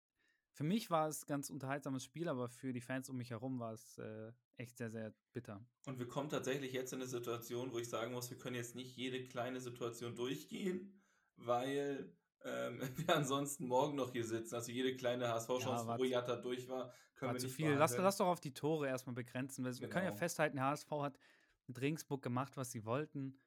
[0.52, 3.58] für mich war es ein ganz unterhaltsames Spiel, aber für die Fans um mich herum
[3.60, 5.64] war es äh, echt sehr, sehr bitter.
[5.86, 8.74] Und wir kommen tatsächlich jetzt in eine Situation, wo ich sagen muss, wir können jetzt
[8.74, 11.00] nicht jede kleine Situation durchgehen,
[11.36, 12.12] weil
[12.44, 14.54] ähm, wir ansonsten morgen noch hier sitzen.
[14.54, 17.72] Also jede kleine HSV-Chance, ja, wo Jatta durch war, können wir nicht viel.
[17.72, 19.64] Lass, lass, doch auf die Tore erstmal begrenzen.
[19.64, 19.88] Wir genau.
[19.88, 20.18] können ja genau.
[20.18, 21.18] festhalten, HSV hat
[21.66, 23.38] mit Regensburg gemacht, was sie wollten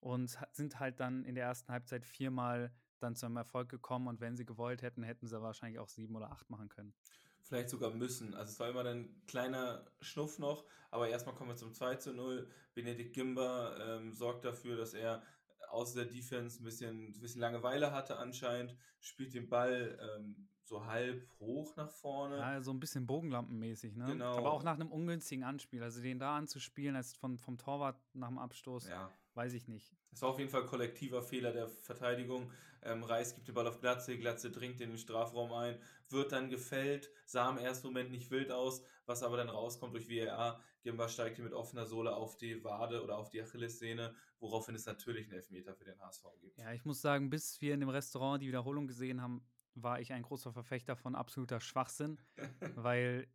[0.00, 2.72] und sind halt dann in der ersten Halbzeit viermal
[3.04, 6.16] dann zu einem Erfolg gekommen und wenn sie gewollt hätten, hätten sie wahrscheinlich auch sieben
[6.16, 6.94] oder acht machen können.
[7.42, 8.34] vielleicht sogar müssen.
[8.34, 12.12] Also es war immer ein kleiner Schnuff noch, aber erstmal kommen wir zum 2 zu
[12.14, 12.48] 0.
[12.74, 15.22] Benedikt Gimba ähm, sorgt dafür, dass er
[15.70, 20.86] aus der Defense ein bisschen, ein bisschen Langeweile hatte anscheinend, spielt den Ball ähm, so
[20.86, 22.38] halb hoch nach vorne.
[22.38, 24.06] Ja, so ein bisschen bogenlampenmäßig, ne?
[24.06, 24.36] Genau.
[24.38, 25.82] Aber auch nach einem ungünstigen Anspiel.
[25.82, 29.10] Also den da anzuspielen, als von, vom Torwart nach dem Abstoß, ja.
[29.34, 29.94] weiß ich nicht.
[30.12, 32.50] Es war auf jeden Fall ein kollektiver Fehler der Verteidigung.
[32.84, 35.78] Ähm, Reis gibt den Ball auf Glatze, Glatze dringt in den Strafraum ein,
[36.10, 40.08] wird dann gefällt, sah im ersten Moment nicht wild aus, was aber dann rauskommt durch
[40.08, 40.60] VAR.
[40.82, 44.84] Gimba steigt hier mit offener Sohle auf die Wade oder auf die Achillessehne, woraufhin es
[44.84, 46.58] natürlich einen Elfmeter für den HSV gibt.
[46.58, 49.42] Ja, ich muss sagen, bis wir in dem Restaurant die Wiederholung gesehen haben,
[49.74, 52.18] war ich ein großer Verfechter von absoluter Schwachsinn,
[52.76, 53.26] weil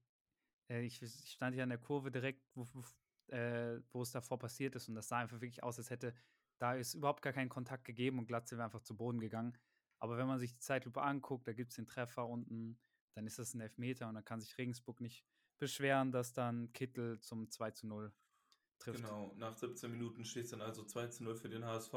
[0.69, 2.83] äh, ich, ich, stand ja an der Kurve direkt, wo, wo,
[3.35, 6.13] äh, wo, es davor passiert ist und das sah einfach wirklich aus, als hätte
[6.59, 9.57] da ist überhaupt gar keinen Kontakt gegeben und Glatze wäre einfach zu Boden gegangen.
[9.97, 12.77] Aber wenn man sich die Zeitlupe anguckt, da gibt es den Treffer unten,
[13.13, 15.25] dann ist das ein Elfmeter und dann kann sich Regensburg nicht
[15.57, 18.13] beschweren, dass dann Kittel zum 2 zu 0
[18.77, 18.99] trifft.
[18.99, 21.93] Genau, nach 17 Minuten steht es dann also 2 zu 0 für den HSV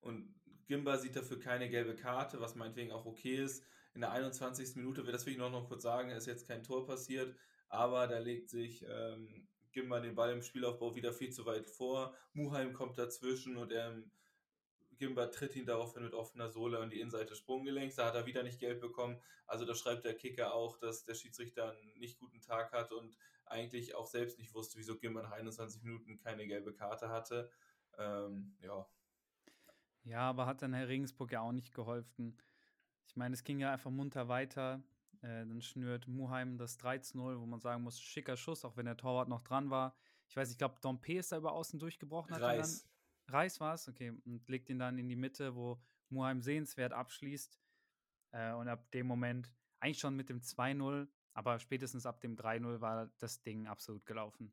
[0.00, 0.34] und
[0.66, 3.64] Gimba sieht dafür keine gelbe Karte, was meinetwegen auch okay ist.
[3.94, 4.76] In der 21.
[4.76, 7.36] Minute, das will noch, noch kurz sagen, ist jetzt kein Tor passiert,
[7.68, 12.16] aber da legt sich ähm, Gimba den Ball im Spielaufbau wieder viel zu weit vor.
[12.32, 14.10] Muheim kommt dazwischen und ähm,
[14.96, 17.96] Gimba tritt ihn daraufhin mit offener Sohle an die Innenseite Sprunggelenks.
[17.96, 19.20] Da hat er wieder nicht Geld bekommen.
[19.46, 23.18] Also da schreibt der Kicker auch, dass der Schiedsrichter einen nicht guten Tag hat und
[23.44, 27.50] eigentlich auch selbst nicht wusste, wieso Gimba nach 21 Minuten keine gelbe Karte hatte.
[27.98, 28.88] Ähm, ja,
[30.04, 32.38] ja, aber hat dann Herr Regensburg ja auch nicht geholfen.
[33.08, 34.80] Ich meine, es ging ja einfach munter weiter.
[35.26, 38.96] Äh, dann schnürt Muheim das 3-0, wo man sagen muss, schicker Schuss, auch wenn der
[38.96, 39.96] Torwart noch dran war.
[40.28, 42.32] Ich weiß, ich glaube, Dompe ist da über außen durchgebrochen.
[42.32, 42.86] Hat Reis.
[43.26, 44.10] Dann, Reis war es, okay.
[44.24, 47.58] Und legt ihn dann in die Mitte, wo Muheim sehenswert abschließt.
[48.32, 52.80] Äh, und ab dem Moment, eigentlich schon mit dem 2-0, aber spätestens ab dem 3-0
[52.80, 54.52] war das Ding absolut gelaufen.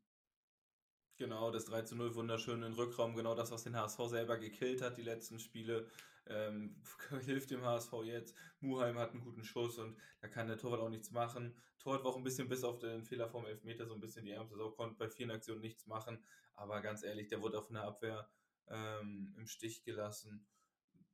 [1.16, 4.82] Genau, das 3 zu 0 wunderschön im Rückraum, genau das, was den HSV selber gekillt
[4.82, 5.88] hat, die letzten Spiele.
[6.26, 6.82] Ähm,
[7.24, 8.34] hilft dem HSV jetzt.
[8.60, 11.54] Muheim hat einen guten Schuss und da kann der Torwart auch nichts machen.
[11.78, 14.32] Torwart war auch ein bisschen bis auf den Fehler vom Elfmeter so ein bisschen die
[14.32, 16.18] ärmste Sau, konnte bei vielen Aktionen nichts machen.
[16.54, 18.28] Aber ganz ehrlich, der wurde auf eine Abwehr
[18.68, 20.44] ähm, im Stich gelassen.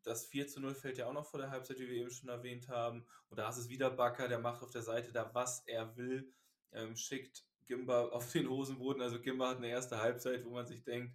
[0.03, 2.31] Das 4 zu 0 fällt ja auch noch vor der Halbzeit, wie wir eben schon
[2.31, 3.05] erwähnt haben.
[3.29, 6.33] Und da ist es wieder Bakker, der macht auf der Seite da, was er will,
[6.73, 9.01] ähm, schickt Gimba auf den Hosenboden.
[9.01, 11.15] Also Gimba hat eine erste Halbzeit, wo man sich denkt,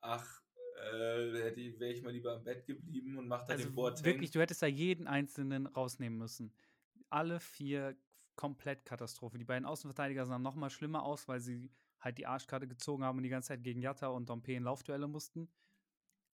[0.00, 0.40] ach,
[0.76, 4.04] äh, wäre ich mal lieber im Bett geblieben und macht da also den Boateng.
[4.04, 6.54] Wirklich, du hättest da jeden einzelnen rausnehmen müssen.
[7.10, 7.96] Alle vier
[8.36, 9.38] komplett Katastrophe.
[9.38, 13.16] Die beiden Außenverteidiger sahen noch mal schlimmer aus, weil sie halt die Arschkarte gezogen haben
[13.16, 15.50] und die ganze Zeit gegen Jatta und Dompe in Laufduelle mussten.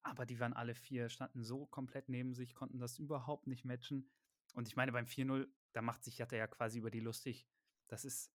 [0.03, 4.09] Aber die waren alle vier, standen so komplett neben sich, konnten das überhaupt nicht matchen.
[4.53, 7.47] Und ich meine, beim 4-0, da macht sich Jatta ja quasi über die lustig.
[7.87, 8.33] Das ist,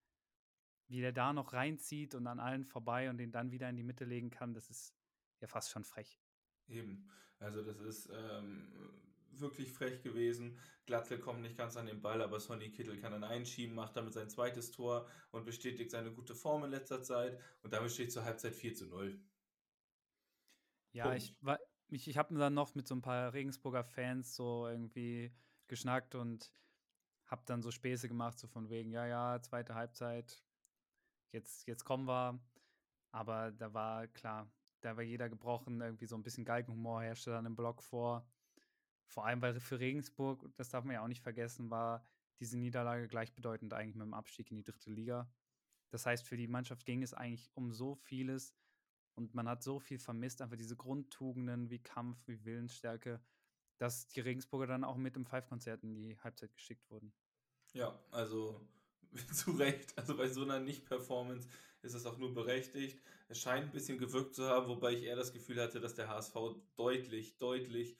[0.88, 3.83] wie der da noch reinzieht und an allen vorbei und den dann wieder in die
[3.83, 4.94] Mitte legen kann, das ist
[5.40, 6.20] ja fast schon frech.
[6.68, 7.09] Eben.
[7.38, 8.72] Also das ist ähm,
[9.33, 10.59] wirklich frech gewesen.
[10.87, 14.14] Glatzel kommt nicht ganz an den Ball, aber Sonny Kittel kann dann einschieben, macht damit
[14.14, 17.38] sein zweites Tor und bestätigt seine gute Form in letzter Zeit.
[17.62, 19.20] Und damit steht zur Halbzeit 4 zu 0.
[20.92, 21.18] Ja, Punkt.
[21.18, 21.37] ich,
[21.88, 25.33] ich, ich habe dann noch mit so ein paar Regensburger Fans so irgendwie
[25.66, 26.51] geschnackt und
[27.27, 30.42] habe dann so Späße gemacht, so von wegen, ja, ja, zweite Halbzeit,
[31.33, 32.41] jetzt, jetzt kommen wir.
[33.12, 37.47] Aber da war klar, da war jeder gebrochen, irgendwie so ein bisschen Galgenhumor herrschte dann
[37.47, 38.29] im Block vor.
[39.07, 42.07] Vor allem, weil für Regensburg, das darf man ja auch nicht vergessen, war
[42.41, 45.33] diese Niederlage gleichbedeutend eigentlich mit dem Abstieg in die dritte Liga.
[45.91, 48.55] Das heißt, für die Mannschaft ging es eigentlich um so vieles
[49.15, 53.21] und man hat so viel vermisst, einfach diese Grundtugenden wie Kampf, wie Willensstärke,
[53.79, 57.15] dass die Regensburger dann auch mit im Five-Konzert in die Halbzeit geschickt wurden.
[57.73, 58.61] Ja, also
[59.33, 59.97] zu Recht.
[59.97, 61.49] Also bei so einer Nicht-Performance
[61.83, 63.01] ist es auch nur berechtigt.
[63.29, 66.09] Es scheint ein bisschen gewirkt zu haben, wobei ich eher das Gefühl hatte, dass der
[66.09, 66.35] HSV
[66.77, 67.97] deutlich, deutlich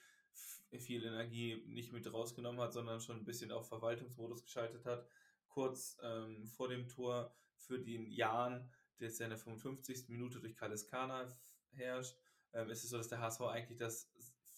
[0.79, 5.07] viel Energie nicht mit rausgenommen hat, sondern schon ein bisschen auf Verwaltungsmodus geschaltet hat.
[5.49, 10.09] Kurz ähm, vor dem Tor für den Jan, der jetzt in der 55.
[10.09, 11.29] Minute durch Kaliskana
[11.73, 12.17] herrscht,
[12.53, 14.11] ähm, ist es so, dass der HSV eigentlich das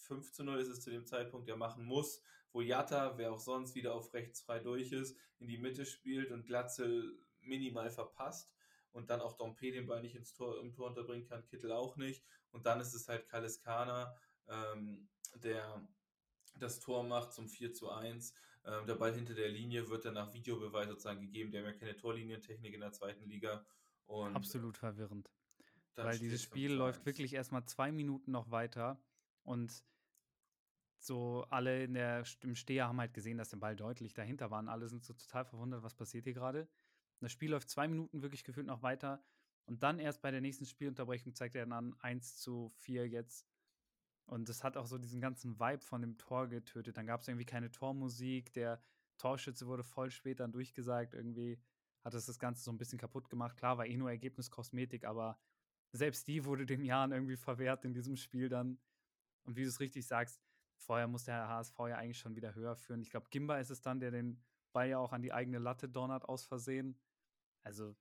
[0.09, 2.23] 5 zu 0 ist es zu dem Zeitpunkt ja machen muss,
[2.53, 6.31] wo Jatta, wer auch sonst, wieder auf rechts frei durch ist, in die Mitte spielt
[6.31, 8.55] und Glatzel minimal verpasst
[8.92, 11.96] und dann auch Dompe den Ball nicht ins Tor, im Tor unterbringen kann, Kittel auch
[11.96, 12.25] nicht.
[12.51, 14.15] Und dann ist es halt Kaliskana,
[14.49, 15.87] ähm, der
[16.57, 18.35] das Tor macht zum 4 zu 1.
[18.65, 21.51] Ähm, der Ball hinter der Linie wird dann nach Videobeweis sozusagen gegeben.
[21.51, 23.65] Der haben ja keine Torlinientechnik in der zweiten Liga.
[24.07, 25.31] Und Absolut verwirrend.
[25.94, 29.03] Weil dieses Spiel läuft wirklich erstmal zwei Minuten noch weiter
[29.42, 29.85] und
[30.99, 34.59] so alle in der, im Steher haben halt gesehen, dass der Ball deutlich dahinter war.
[34.59, 36.69] Und alle sind so total verwundert, was passiert hier gerade.
[37.21, 39.23] das Spiel läuft zwei Minuten wirklich gefühlt noch weiter.
[39.67, 43.46] Und dann erst bei der nächsten Spielunterbrechung zeigt er dann an 1 zu 4 jetzt.
[44.25, 46.96] Und das hat auch so diesen ganzen Vibe von dem Tor getötet.
[46.96, 48.53] Dann gab es irgendwie keine Tormusik.
[48.53, 48.83] Der
[49.19, 51.15] Torschütze wurde voll spät dann durchgesagt.
[51.15, 51.61] Irgendwie
[52.05, 53.57] hat es das Ganze so ein bisschen kaputt gemacht.
[53.57, 55.38] Klar, war eh nur Ergebniskosmetik, aber
[55.92, 58.79] selbst die wurde dem Jahren irgendwie verwehrt in diesem Spiel dann.
[59.44, 60.42] Und wie du es richtig sagst,
[60.79, 63.02] vorher muss der HSV ja eigentlich schon wieder höher führen.
[63.02, 65.88] Ich glaube, Gimba ist es dann, der den Ball ja auch an die eigene Latte
[65.88, 66.98] donnert aus Versehen.
[67.62, 67.96] Also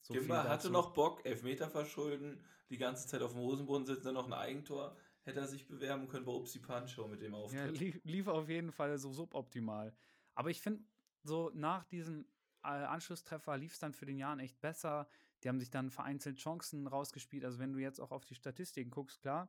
[0.00, 4.14] so Gimba hatte noch Bock, Elfmeter verschulden, die ganze Zeit auf dem Hosenboden sitzen, dann
[4.14, 4.96] noch ein Eigentor.
[5.24, 7.60] Hätte er sich bewerben können bei Upsi Pancho mit dem Auftritt.
[7.60, 9.94] Ja, lief, lief auf jeden Fall so suboptimal.
[10.34, 10.82] Aber ich finde,
[11.22, 12.26] so nach diesem
[12.64, 15.08] äh, Anschlusstreffer lief es dann für den Jahren echt besser.
[15.42, 17.44] Die haben sich dann vereinzelt Chancen rausgespielt.
[17.44, 19.48] Also wenn du jetzt auch auf die Statistiken guckst, klar,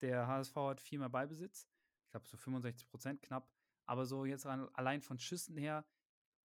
[0.00, 1.68] der HSV hat viel mehr Ballbesitz.
[2.04, 3.50] Ich glaube so 65 Prozent knapp.
[3.86, 5.84] Aber so jetzt allein von Schüssen her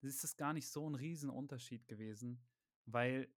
[0.02, 2.46] ist es gar nicht so ein Riesenunterschied gewesen,
[2.86, 3.30] weil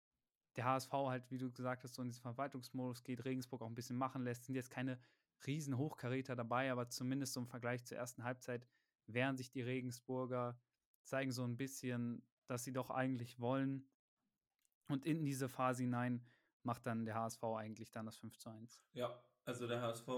[0.56, 3.74] der HSV halt, wie du gesagt hast, so in diesen Verwaltungsmodus geht, Regensburg auch ein
[3.74, 4.44] bisschen machen lässt.
[4.44, 4.98] Sind jetzt keine
[5.46, 8.66] riesen Hochkaräter dabei, aber zumindest so im Vergleich zur ersten Halbzeit
[9.06, 10.58] wehren sich die Regensburger,
[11.02, 13.88] zeigen so ein bisschen, dass sie doch eigentlich wollen.
[14.88, 16.24] Und in diese Phase hinein
[16.62, 18.82] macht dann der HSV eigentlich dann das 5 zu 1.
[18.92, 20.08] Ja, also der HSV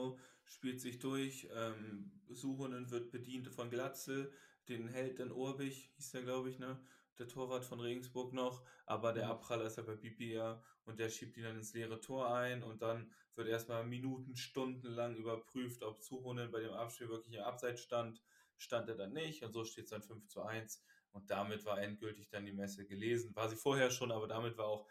[0.44, 1.48] spielt sich durch.
[1.52, 4.32] Ähm, Suhonen wird bedient von Glatzel.
[4.68, 6.80] Den hält dann Orbich, hieß der, glaube ich, ne?
[7.18, 8.64] Der Torwart von Regensburg noch.
[8.84, 9.30] Aber der mhm.
[9.32, 12.62] Abpraller ist ja bei Bibia und der schiebt ihn dann ins leere Tor ein.
[12.62, 17.42] Und dann wird erstmal Minuten, Stunden lang überprüft, ob Suhonen bei dem Abspiel wirklich im
[17.42, 18.22] Abseits stand.
[18.58, 19.42] Stand er dann nicht.
[19.42, 20.82] Und so steht es dann 5 zu 1.
[21.12, 23.34] Und damit war endgültig dann die Messe gelesen.
[23.34, 24.86] War sie vorher schon, aber damit war auch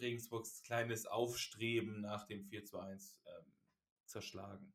[0.00, 3.54] Regensburgs kleines Aufstreben nach dem 4 zu 1 ähm,
[4.06, 4.72] zerschlagen.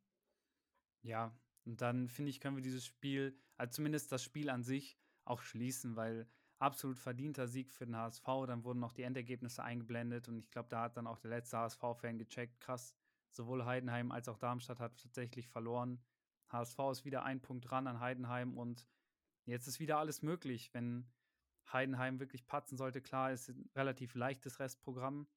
[1.02, 4.98] Ja, und dann finde ich, können wir dieses Spiel, also zumindest das Spiel an sich,
[5.26, 6.28] auch schließen, weil
[6.60, 8.26] absolut verdienter Sieg für den HSV.
[8.48, 11.58] Dann wurden noch die Endergebnisse eingeblendet und ich glaube, da hat dann auch der letzte
[11.58, 12.94] HSV-Fan gecheckt, krass,
[13.32, 16.04] sowohl Heidenheim als auch Darmstadt hat tatsächlich verloren.
[16.50, 18.88] HSV ist wieder ein Punkt dran an Heidenheim und
[19.46, 21.12] jetzt ist wieder alles möglich, wenn
[21.72, 23.02] Heidenheim wirklich patzen sollte.
[23.02, 25.28] Klar, ist ein relativ leichtes Restprogramm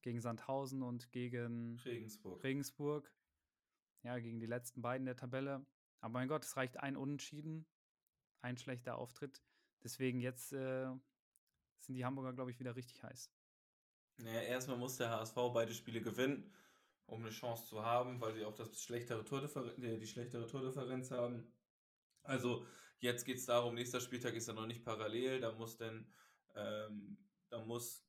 [0.00, 2.42] gegen Sandhausen und gegen Regensburg.
[2.42, 3.12] Regensburg
[4.02, 5.64] ja, gegen die letzten beiden der Tabelle.
[6.00, 7.66] Aber mein Gott, es reicht ein Unentschieden,
[8.40, 9.42] ein schlechter Auftritt.
[9.82, 10.90] Deswegen jetzt äh,
[11.80, 13.30] sind die Hamburger, glaube ich, wieder richtig heiß.
[14.18, 16.52] Naja, erstmal muss der HSV beide Spiele gewinnen,
[17.06, 21.52] um eine Chance zu haben, weil sie auch das schlechtere äh, die schlechtere Tordifferenz haben.
[22.22, 22.66] Also
[22.98, 26.06] jetzt geht es darum, nächster Spieltag ist ja noch nicht parallel, da muss denn,
[26.54, 28.06] ähm, da muss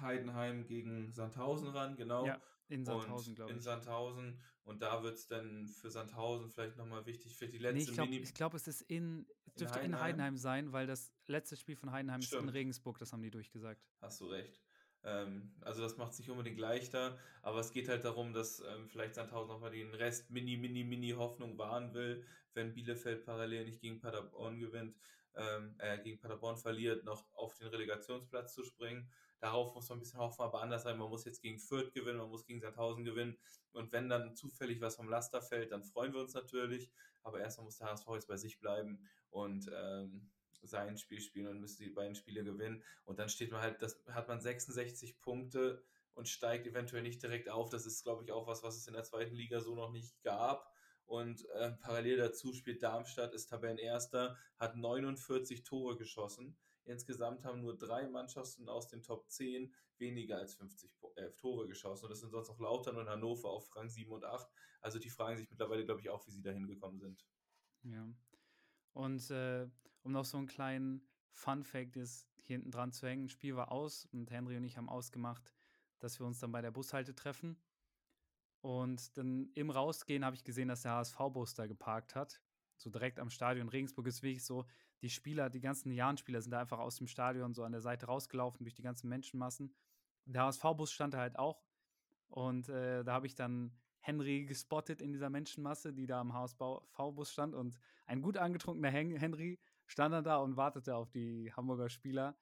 [0.00, 2.26] Heidenheim gegen Sandhausen ran, genau.
[2.26, 3.56] Ja, in Sandhausen, glaube ich.
[3.56, 4.40] In Sandhausen.
[4.64, 8.32] Und da wird es dann für Sandhausen vielleicht nochmal wichtig für die letzte nee, ich
[8.32, 9.94] glaube, glaub, es ist in, es dürfte in Heidenheim.
[9.94, 10.36] in Heidenheim.
[10.36, 12.42] sein, weil das letzte Spiel von Heidenheim Stimmt.
[12.42, 13.86] ist in Regensburg, das haben die durchgesagt.
[14.00, 14.60] Hast du recht.
[15.04, 18.88] Ähm, also das macht es nicht unbedingt leichter, aber es geht halt darum, dass ähm,
[18.88, 23.80] vielleicht Sandhausen nochmal den Rest Mini, Mini, Mini Hoffnung wahren will, wenn Bielefeld parallel nicht
[23.80, 24.96] gegen Paderborn gewinnt,
[25.36, 29.08] ähm, äh, gegen Paderborn verliert, noch auf den Relegationsplatz zu springen.
[29.40, 30.98] Darauf muss man ein bisschen hoffen, aber anders sein.
[30.98, 33.36] Man muss jetzt gegen Fürth gewinnen, man muss gegen Sandhausen gewinnen.
[33.72, 36.90] Und wenn dann zufällig was vom Laster fällt, dann freuen wir uns natürlich.
[37.22, 40.30] Aber erstmal muss der HSV jetzt bei sich bleiben und ähm,
[40.62, 42.82] sein Spiel spielen und müsste die beiden Spiele gewinnen.
[43.04, 45.82] Und dann steht man halt, das hat man 66 Punkte
[46.14, 47.68] und steigt eventuell nicht direkt auf.
[47.68, 50.22] Das ist, glaube ich, auch was, was es in der zweiten Liga so noch nicht
[50.22, 50.72] gab.
[51.04, 56.56] Und äh, parallel dazu spielt Darmstadt, ist Tabellenerster, hat 49 Tore geschossen.
[56.86, 62.04] Insgesamt haben nur drei Mannschaften aus den Top 10 weniger als 50 äh, Tore geschossen.
[62.04, 64.48] Und das sind sonst noch Lautern und Hannover auf Rang 7 und 8.
[64.80, 67.26] Also die fragen sich mittlerweile, glaube ich, auch, wie sie da hingekommen sind.
[67.82, 68.08] Ja.
[68.92, 69.68] Und äh,
[70.02, 73.72] um noch so einen kleinen Fun-Fact ist, hier hinten dran zu hängen, ein Spiel war
[73.72, 75.52] aus und Henry und ich haben ausgemacht,
[75.98, 77.60] dass wir uns dann bei der Bushalte treffen.
[78.60, 82.40] Und dann im Rausgehen habe ich gesehen, dass der HSV-Bus da geparkt hat.
[82.76, 83.68] So direkt am Stadion.
[83.68, 84.66] Regensburg ist wirklich so,
[85.02, 88.06] die Spieler, die ganzen Jahrenspieler sind da einfach aus dem Stadion so an der Seite
[88.06, 89.74] rausgelaufen durch die ganzen Menschenmassen.
[90.24, 91.62] Und der HSV-Bus stand da halt auch.
[92.28, 97.32] Und äh, da habe ich dann Henry gespottet in dieser Menschenmasse, die da am HSV-Bus
[97.32, 97.54] stand.
[97.54, 102.36] Und ein gut angetrunkener Hen Henry stand dann da und wartete auf die Hamburger Spieler.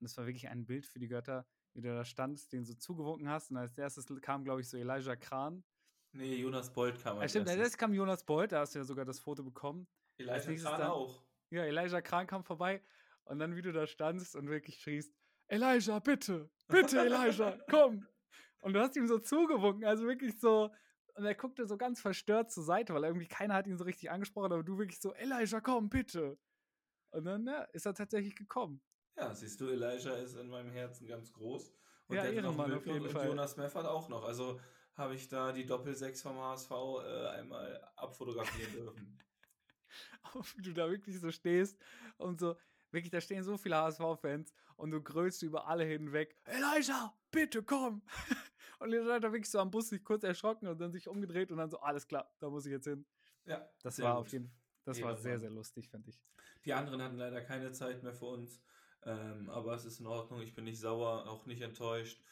[0.00, 2.74] Und es war wirklich ein Bild für die Götter, wie du da standst, den so
[2.74, 3.50] zugewunken hast.
[3.50, 5.64] Und als erstes kam, glaube ich, so Elijah Kran.
[6.12, 7.20] Nee, Jonas Bolt kam.
[7.20, 9.86] Ja, stimmt, als kam Jonas Bolt, da hast du ja sogar das Foto bekommen.
[10.16, 11.22] Elijah Kran auch.
[11.50, 12.82] Ja, Elijah Kran kam vorbei
[13.24, 15.14] und dann, wie du da standst und wirklich schriest,
[15.48, 18.06] Elijah, bitte, bitte, Elijah, komm.
[18.60, 20.70] Und du hast ihm so zugewunken, also wirklich so,
[21.14, 24.10] und er guckte so ganz verstört zur Seite, weil irgendwie keiner hat ihn so richtig
[24.10, 26.38] angesprochen, aber du wirklich so, Elijah, komm, bitte.
[27.10, 28.82] Und dann ja, ist er tatsächlich gekommen.
[29.16, 31.72] Ja, siehst du, Elijah ist in meinem Herzen ganz groß.
[32.08, 33.26] Und Ja, Ehrenmann, auf jeden und Fall.
[33.28, 34.24] Jonas Meffert auch noch.
[34.24, 34.60] Also
[34.94, 39.18] habe ich da die Doppel-6 vom HSV äh, einmal abfotografieren dürfen.
[40.56, 41.78] Wie du da wirklich so stehst
[42.16, 42.56] und so,
[42.90, 48.02] wirklich, da stehen so viele HSV-Fans und du grölst über alle hinweg, Elijah, bitte komm!
[48.80, 51.50] Und Elijah hat da wirklich so am Bus sich kurz erschrocken und dann sich umgedreht
[51.50, 53.04] und dann so, alles klar, da muss ich jetzt hin.
[53.44, 54.26] Ja, Das war gut.
[54.26, 56.22] auf jeden Fall, das war sehr, sehr lustig, fand ich.
[56.64, 58.62] Die anderen hatten leider keine Zeit mehr für uns.
[59.04, 60.42] Ähm, aber es ist in Ordnung.
[60.42, 62.22] Ich bin nicht sauer, auch nicht enttäuscht,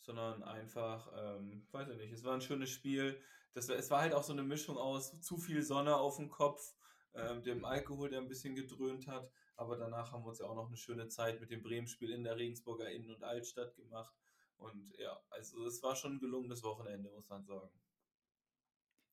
[0.00, 3.20] sondern einfach, ähm, weiß ich nicht, es war ein schönes Spiel.
[3.54, 6.75] Das, es war halt auch so eine Mischung aus zu viel Sonne auf dem Kopf,
[7.16, 9.30] ähm, dem Alkohol, der ein bisschen gedröhnt hat.
[9.56, 12.24] Aber danach haben wir uns ja auch noch eine schöne Zeit mit dem Bremen-Spiel in
[12.24, 14.14] der Regensburger Innen- und Altstadt gemacht.
[14.56, 17.70] Und ja, also es war schon ein gelungenes Wochenende, muss man sagen.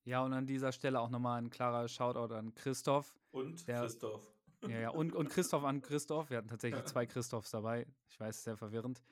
[0.04, 3.14] Ja, und an dieser Stelle auch nochmal ein klarer Shoutout an Christoph.
[3.30, 4.30] Und Der- Christoph.
[4.62, 6.30] Ja, ja, und, und Christoph an Christoph.
[6.30, 7.86] Wir hatten tatsächlich zwei Christophs dabei.
[8.08, 9.02] Ich weiß, sehr verwirrend.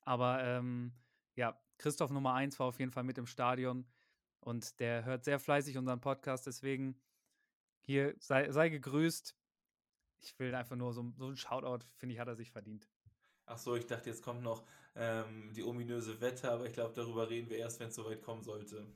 [0.00, 0.92] Aber ähm,
[1.34, 3.86] ja, Christoph Nummer eins war auf jeden Fall mit im Stadion
[4.40, 6.46] und der hört sehr fleißig unseren Podcast.
[6.46, 6.98] Deswegen
[7.84, 9.36] hier sei, sei gegrüßt.
[10.20, 12.88] Ich will einfach nur so, so ein Shoutout, finde ich, hat er sich verdient.
[13.46, 14.64] Ach so, ich dachte, jetzt kommt noch
[14.94, 18.42] ähm, die ominöse Wette, aber ich glaube, darüber reden wir erst, wenn es soweit kommen
[18.42, 18.86] sollte.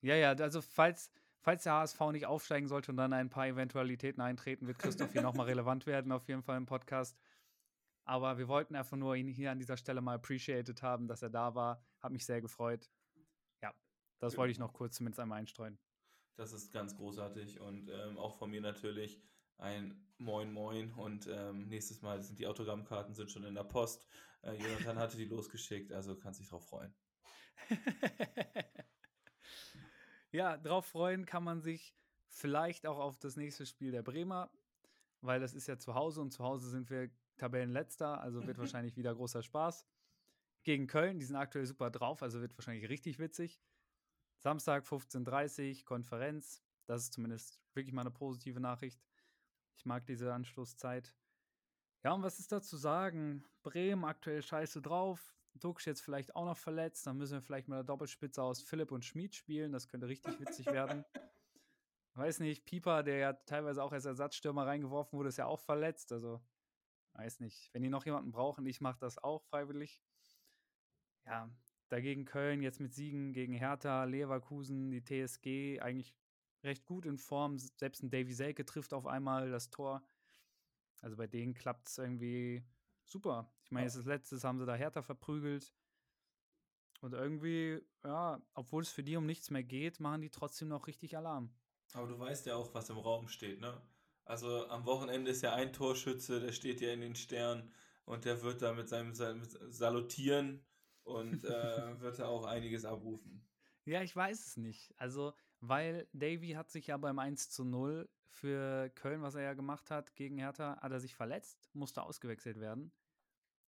[0.00, 1.10] Ja, ja, also falls,
[1.40, 5.22] falls der HSV nicht aufsteigen sollte und dann ein paar Eventualitäten eintreten, wird Christoph hier
[5.22, 7.18] nochmal relevant werden, auf jeden Fall im Podcast.
[8.04, 11.30] Aber wir wollten einfach nur ihn hier an dieser Stelle mal appreciated haben, dass er
[11.30, 11.82] da war.
[11.98, 12.90] Hat mich sehr gefreut.
[13.62, 13.74] Ja,
[14.18, 15.78] das wollte ich noch kurz zumindest einmal einstreuen.
[16.36, 19.22] Das ist ganz großartig und ähm, auch von mir natürlich
[19.58, 24.06] ein Moin Moin und ähm, nächstes Mal sind die Autogrammkarten sind schon in der Post.
[24.42, 26.94] Äh, Jonathan hatte die losgeschickt, also kannst dich drauf freuen.
[30.32, 31.94] ja, drauf freuen kann man sich
[32.28, 34.50] vielleicht auch auf das nächste Spiel der Bremer,
[35.20, 38.96] weil das ist ja zu Hause und zu Hause sind wir Tabellenletzter, also wird wahrscheinlich
[38.96, 39.86] wieder großer Spaß.
[40.62, 43.60] Gegen Köln, die sind aktuell super drauf, also wird wahrscheinlich richtig witzig.
[44.40, 46.62] Samstag 15.30 Uhr, Konferenz.
[46.86, 49.00] Das ist zumindest wirklich mal eine positive Nachricht.
[49.76, 51.14] Ich mag diese Anschlusszeit.
[52.02, 53.44] Ja, und was ist da zu sagen?
[53.62, 55.36] Bremen aktuell scheiße drauf.
[55.54, 57.06] Duxch jetzt vielleicht auch noch verletzt.
[57.06, 59.72] Dann müssen wir vielleicht mit der Doppelspitze aus Philipp und Schmid spielen.
[59.72, 61.04] Das könnte richtig witzig werden.
[62.14, 66.12] Weiß nicht, Pieper, der ja teilweise auch als Ersatzstürmer reingeworfen wurde, ist ja auch verletzt.
[66.12, 66.42] Also,
[67.12, 67.72] weiß nicht.
[67.72, 70.02] Wenn die noch jemanden brauchen, ich mache das auch freiwillig.
[71.24, 71.48] Ja,
[71.90, 76.14] dagegen Köln jetzt mit Siegen gegen Hertha, Leverkusen, die TSG eigentlich
[76.62, 77.58] recht gut in Form.
[77.58, 80.02] Selbst ein Davy Selke trifft auf einmal das Tor.
[81.02, 82.64] Also bei denen klappt es irgendwie
[83.04, 83.52] super.
[83.64, 83.88] Ich meine, Ja.
[83.88, 85.74] jetzt das letztes haben sie da Hertha verprügelt.
[87.00, 90.86] Und irgendwie, ja, obwohl es für die um nichts mehr geht, machen die trotzdem noch
[90.86, 91.50] richtig Alarm.
[91.94, 93.80] Aber du weißt ja auch, was im Raum steht, ne?
[94.26, 97.72] Also am Wochenende ist ja ein Torschütze, der steht ja in den Sternen
[98.04, 100.62] und der wird da mit seinem Salutieren
[101.04, 103.42] und äh, wird da auch einiges abrufen.
[103.84, 104.94] Ja, ich weiß es nicht.
[104.98, 109.54] Also, weil Davy hat sich ja beim 1 zu 0 für Köln, was er ja
[109.54, 112.92] gemacht hat, gegen Hertha, hat er sich verletzt, musste ausgewechselt werden,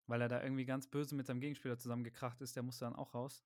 [0.07, 3.13] weil er da irgendwie ganz böse mit seinem Gegenspieler zusammengekracht ist, der musste dann auch
[3.13, 3.43] raus.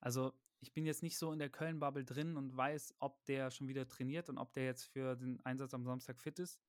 [0.00, 3.68] Also, ich bin jetzt nicht so in der Köln-Bubble drin und weiß, ob der schon
[3.68, 6.60] wieder trainiert und ob der jetzt für den Einsatz am Samstag fit ist.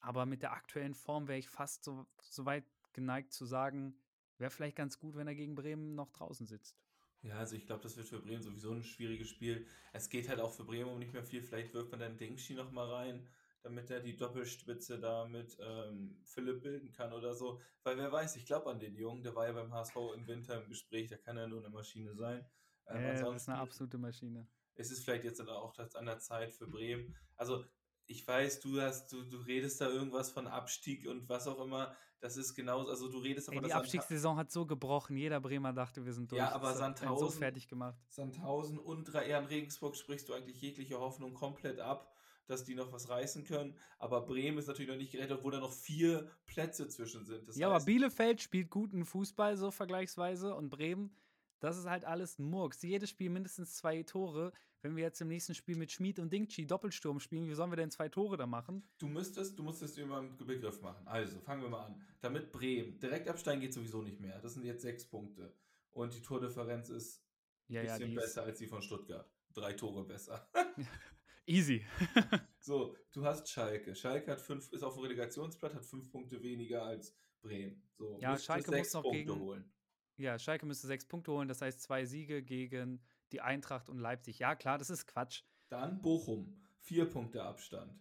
[0.00, 3.98] Aber mit der aktuellen Form wäre ich fast so, so weit geneigt zu sagen,
[4.38, 6.76] wäre vielleicht ganz gut, wenn er gegen Bremen noch draußen sitzt.
[7.22, 9.66] Ja, also ich glaube, das wird für Bremen sowieso ein schwieriges Spiel.
[9.92, 11.42] Es geht halt auch für Bremen um nicht mehr viel.
[11.42, 13.26] Vielleicht wirft man dann Dingshi noch mal rein,
[13.62, 17.60] damit er die Doppelspitze da mit ähm, Philipp bilden kann oder so.
[17.82, 20.62] Weil wer weiß, ich glaube an den Jungen, der war ja beim HSV im Winter
[20.62, 22.44] im Gespräch, der kann ja nur eine Maschine sein.
[22.88, 24.46] Ähm, Äh, das ist eine absolute Maschine.
[24.76, 27.14] ist es vielleicht jetzt auch das an der Zeit für Bremen.
[27.36, 27.64] Also
[28.06, 31.96] ich weiß, du hast, du, du redest da irgendwas von Abstieg und was auch immer.
[32.20, 35.16] Das ist genauso, also du redest Ey, davon, die dass Sandha- Abstiegssaison hat so gebrochen.
[35.16, 36.38] Jeder Bremer dachte, wir sind durch.
[36.38, 37.98] Ja, aber einen so Sandhausen- fertig gemacht.
[38.08, 42.10] Sandhausen und drei Ehren Regensburg sprichst du eigentlich jegliche Hoffnung komplett ab,
[42.46, 43.76] dass die noch was reißen können.
[43.98, 47.46] Aber Bremen ist natürlich noch nicht gerettet, obwohl da noch vier Plätze zwischen sind.
[47.48, 51.14] Das ja, aber heißt, Bielefeld spielt guten Fußball so vergleichsweise und Bremen,
[51.60, 52.82] das ist halt alles Murks.
[52.82, 54.52] Jedes Spiel mindestens zwei Tore.
[54.82, 57.76] Wenn wir jetzt im nächsten Spiel mit Schmid und Dingchi Doppelsturm spielen, wie sollen wir
[57.76, 58.88] denn zwei Tore da machen?
[58.98, 61.06] du müsstest, du müsstest mal einen Begriff machen.
[61.08, 62.00] Also, fangen wir mal an.
[62.20, 64.38] Damit Bremen, direkt absteigen geht sowieso nicht mehr.
[64.40, 65.52] Das sind jetzt sechs Punkte.
[65.90, 67.24] Und die Tordifferenz ist
[67.68, 69.28] Ja, ein ja, bisschen ist besser als die von Stuttgart.
[69.54, 70.48] Drei Tore besser.
[71.46, 71.84] easy.
[72.60, 73.94] So, du hast Schalke.
[73.94, 77.80] Schalke hat fünf, ist auf dem Relegationsplatz, hat fünf Punkte weniger als Bremen.
[77.96, 79.72] So, Ja, Schalke sechs muss noch Punkte gegen- holen.
[80.16, 83.00] Ja, Schalke müsste sechs Punkte holen, das heißt zwei Siege gegen
[83.32, 84.38] die Eintracht und Leipzig.
[84.38, 85.42] Ja, klar, das ist Quatsch.
[85.68, 87.92] Dann Bochum, vier Punkte Abstand.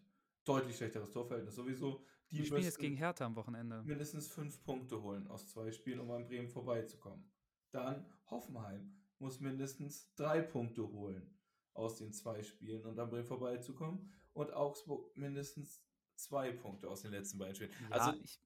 [0.46, 2.06] Deutlich schlechteres Torverhältnis sowieso.
[2.32, 3.82] Die, die spielen jetzt gegen Hertha am Wochenende.
[3.84, 7.26] Mindestens fünf Punkte holen aus zwei Spielen, um an Bremen vorbeizukommen.
[7.72, 11.36] Dann Hoffenheim muss mindestens drei Punkte holen
[11.74, 14.12] aus den zwei Spielen und an Bremen vorbeizukommen.
[14.34, 15.84] Und Augsburg mindestens
[16.16, 17.72] zwei Punkte aus den letzten beiden Spielen.
[17.82, 18.40] Ja, also ich,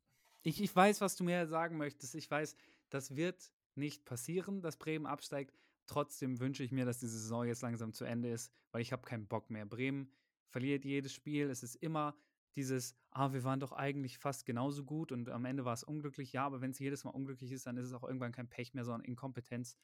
[0.44, 2.16] ich, ich weiß, was du mir sagen möchtest.
[2.16, 2.56] Ich weiß,
[2.90, 5.58] das wird nicht passieren, dass Bremen absteigt.
[5.88, 9.04] Trotzdem wünsche ich mir, dass diese Saison jetzt langsam zu Ende ist, weil ich habe
[9.04, 9.66] keinen Bock mehr.
[9.66, 10.12] Bremen
[10.48, 11.50] verliert jedes Spiel.
[11.50, 12.16] Es ist immer
[12.56, 16.34] dieses, ah, wir waren doch eigentlich fast genauso gut und am Ende war es unglücklich.
[16.34, 18.74] Ja, aber wenn es jedes Mal unglücklich ist, dann ist es auch irgendwann kein Pech
[18.74, 19.78] mehr, sondern Inkompetenz.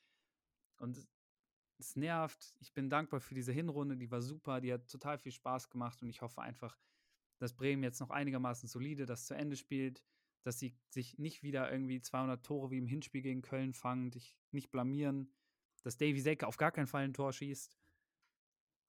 [0.78, 1.08] Und
[1.78, 2.56] es nervt.
[2.60, 6.02] Ich bin dankbar für diese Hinrunde, die war super, die hat total viel Spaß gemacht
[6.02, 6.78] und ich hoffe einfach,
[7.38, 10.02] dass Bremen jetzt noch einigermaßen solide das zu Ende spielt,
[10.46, 14.38] dass sie sich nicht wieder irgendwie 200 Tore wie im Hinspiel gegen Köln fangen, dich
[14.52, 15.34] nicht blamieren,
[15.82, 17.76] dass Davy Secke auf gar keinen Fall ein Tor schießt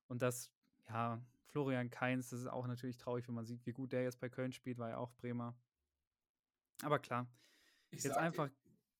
[0.09, 0.53] und dass,
[0.89, 4.21] ja, Florian Kainz, das ist auch natürlich traurig, wenn man sieht, wie gut der jetzt
[4.21, 5.57] bei Köln spielt, war ja auch Bremer.
[6.83, 7.27] Aber klar,
[7.91, 8.51] ich jetzt einfach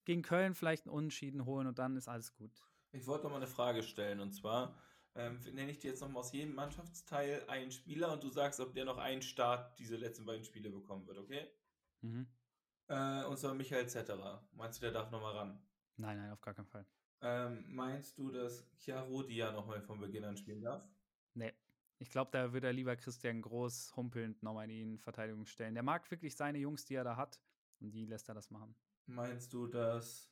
[0.07, 2.53] gegen Köln vielleicht einen Unentschieden holen und dann ist alles gut.
[2.93, 4.79] Ich wollte noch mal eine Frage stellen und zwar
[5.15, 8.61] ähm, nenne ich dir jetzt noch mal aus jedem Mannschaftsteil einen Spieler und du sagst,
[8.61, 11.47] ob der noch einen Start diese letzten beiden Spiele bekommen wird, okay?
[12.01, 12.27] Mhm.
[12.89, 14.47] Äh, und zwar Michael Zetterer.
[14.53, 15.61] Meinst du, der darf noch mal ran?
[15.97, 16.87] Nein, nein, auf gar keinen Fall.
[17.23, 20.87] Ähm, meinst du, dass Chiaro ja noch mal von Beginn an spielen darf?
[21.35, 21.55] Nee.
[21.99, 25.73] Ich glaube, da würde er lieber Christian Groß humpelnd nochmal in die Verteidigung stellen.
[25.73, 27.41] Der mag wirklich seine Jungs, die er da hat,
[27.81, 28.77] und die lässt er das machen.
[29.07, 30.31] Meinst du, dass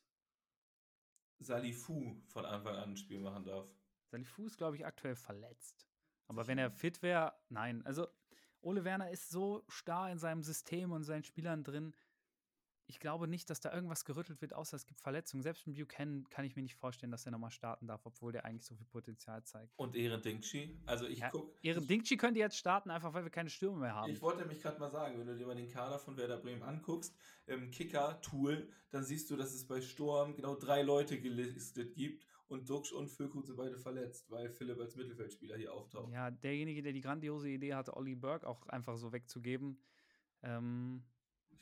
[1.38, 3.66] Salifu von Anfang an ein Spiel machen darf?
[4.10, 5.88] Salifu ist, glaube ich, aktuell verletzt.
[6.26, 6.48] Aber Sicher.
[6.50, 7.84] wenn er fit wäre, nein.
[7.86, 8.08] Also,
[8.60, 11.94] Ole Werner ist so starr in seinem System und seinen Spielern drin
[12.86, 15.42] ich glaube nicht, dass da irgendwas gerüttelt wird, außer es gibt Verletzungen.
[15.42, 18.44] Selbst mit Buchanan kann ich mir nicht vorstellen, dass er nochmal starten darf, obwohl der
[18.44, 19.72] eigentlich so viel Potenzial zeigt.
[19.76, 20.78] Und Ehren Dingchi?
[20.84, 21.56] Also ich ja, guck.
[21.62, 24.10] Ehren Dingchi könnte jetzt starten, einfach weil wir keine Stürme mehr haben.
[24.10, 26.62] Ich wollte mich gerade mal sagen, wenn du dir mal den Kader von Werder Bremen
[26.62, 27.16] anguckst,
[27.46, 32.68] im Kicker-Tool, dann siehst du, dass es bei Sturm genau drei Leute gelistet gibt und
[32.68, 36.12] Duxch und Füllkrug sind beide verletzt, weil Philipp als Mittelfeldspieler hier auftaucht.
[36.12, 39.78] Ja, derjenige, der die grandiose Idee hatte, Olli Burke auch einfach so wegzugeben.
[40.42, 41.02] Ähm,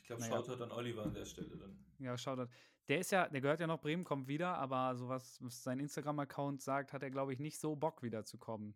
[0.03, 0.35] ich glaube, naja.
[0.35, 1.77] Shoutout an Oliver an der Stelle dann.
[1.97, 2.51] Ja, Shoutout.
[2.89, 6.61] Der ist ja, der gehört ja noch Bremen, kommt wieder, aber so was, sein Instagram-Account
[6.61, 8.75] sagt, hat er, glaube ich, nicht so Bock wieder zu kommen.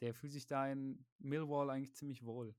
[0.00, 2.54] Der fühlt sich da in Millwall eigentlich ziemlich wohl.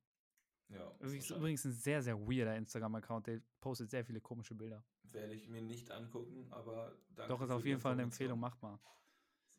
[0.69, 0.91] Ja.
[0.99, 4.83] Übrigens, übrigens ein sehr, sehr weirder Instagram-Account, der postet sehr viele komische Bilder.
[5.03, 8.59] Werde ich mir nicht angucken, aber danke Doch, ist auf jeden Fall eine Empfehlung, macht
[8.63, 8.79] mal.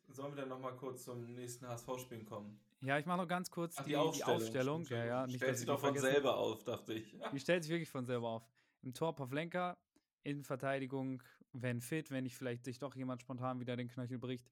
[0.09, 2.59] Sollen wir dann nochmal kurz zum nächsten HSV-Spielen kommen?
[2.81, 4.39] Ja, ich mache noch ganz kurz Ach, die, die, Aufstellung.
[4.39, 4.83] Die Aufstellung.
[4.85, 7.15] Ja, ja, nicht, stellt sich doch von selber auf, dachte ich.
[7.31, 8.49] Die stellt sich wirklich von selber auf.
[8.81, 9.77] Im Tor Pavlenka,
[10.23, 11.21] in Verteidigung,
[11.53, 14.49] wenn fit, wenn nicht vielleicht sich doch jemand spontan wieder den Knöchel bricht.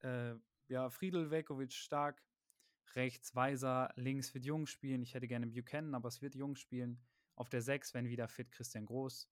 [0.00, 0.34] Äh,
[0.68, 2.22] ja, Friedel, Velkovic stark.
[2.94, 5.02] Rechts Weiser, links wird Jung spielen.
[5.02, 7.02] Ich hätte gerne Buchanan, aber es wird Jung spielen.
[7.34, 9.28] Auf der 6, wenn wieder fit, Christian Groß.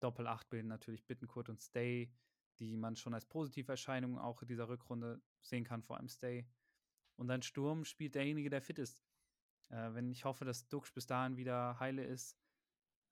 [0.00, 2.10] Doppel 8 bilden natürlich Bittenkurt und Stay,
[2.58, 6.46] die man schon als Positiverscheinung auch in dieser Rückrunde sehen kann, vor allem Stay.
[7.16, 9.04] Und dann Sturm spielt derjenige, der fit ist.
[9.70, 12.36] Äh, wenn ich hoffe, dass Duxch bis dahin wieder heile ist,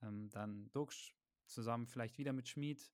[0.03, 1.15] ähm, dann Duxch
[1.47, 2.93] zusammen vielleicht wieder mit Schmid.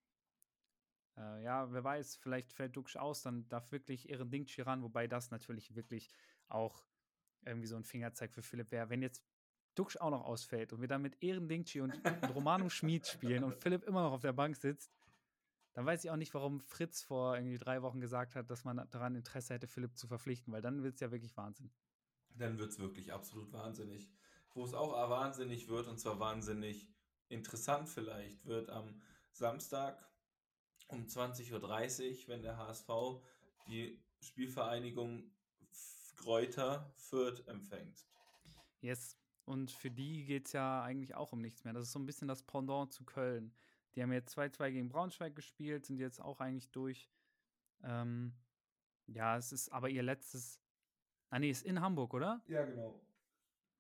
[1.17, 5.07] Äh, ja, wer weiß, vielleicht fällt Duxch aus, dann darf wirklich Ehren Dingchi ran, wobei
[5.07, 6.11] das natürlich wirklich
[6.49, 6.85] auch
[7.45, 8.91] irgendwie so ein Fingerzeig für Philipp wäre.
[8.91, 9.25] Wenn jetzt
[9.75, 11.93] Duxch auch noch ausfällt und wir dann mit Ehren Dingchi und,
[12.35, 14.93] Romano Schmid spielen und Philipp immer noch auf der Bank sitzt,
[15.73, 18.87] dann weiß ich auch nicht, warum Fritz vor irgendwie drei Wochen gesagt hat, dass man
[18.91, 21.71] daran Interesse hätte, Philipp zu verpflichten, weil dann wird es ja wirklich Wahnsinn.
[22.31, 24.11] Dann wird es wirklich absolut wahnsinnig.
[24.55, 26.89] Wo es auch wahnsinnig wird, und zwar wahnsinnig
[27.29, 29.01] interessant vielleicht, wird am
[29.33, 30.09] Samstag
[30.89, 31.53] um 20.30
[32.23, 32.89] Uhr, wenn der HSV
[33.69, 35.31] die Spielvereinigung
[36.17, 38.07] Kräuter Fürth empfängt.
[38.81, 41.73] Yes, und für die geht es ja eigentlich auch um nichts mehr.
[41.73, 43.55] Das ist so ein bisschen das Pendant zu Köln.
[43.99, 47.11] Die haben jetzt 2-2 gegen Braunschweig gespielt, sind jetzt auch eigentlich durch.
[47.83, 48.33] Ähm,
[49.09, 50.61] ja, es ist aber ihr letztes.
[51.31, 52.41] Ah, nee, ist in Hamburg, oder?
[52.47, 53.05] Ja, genau.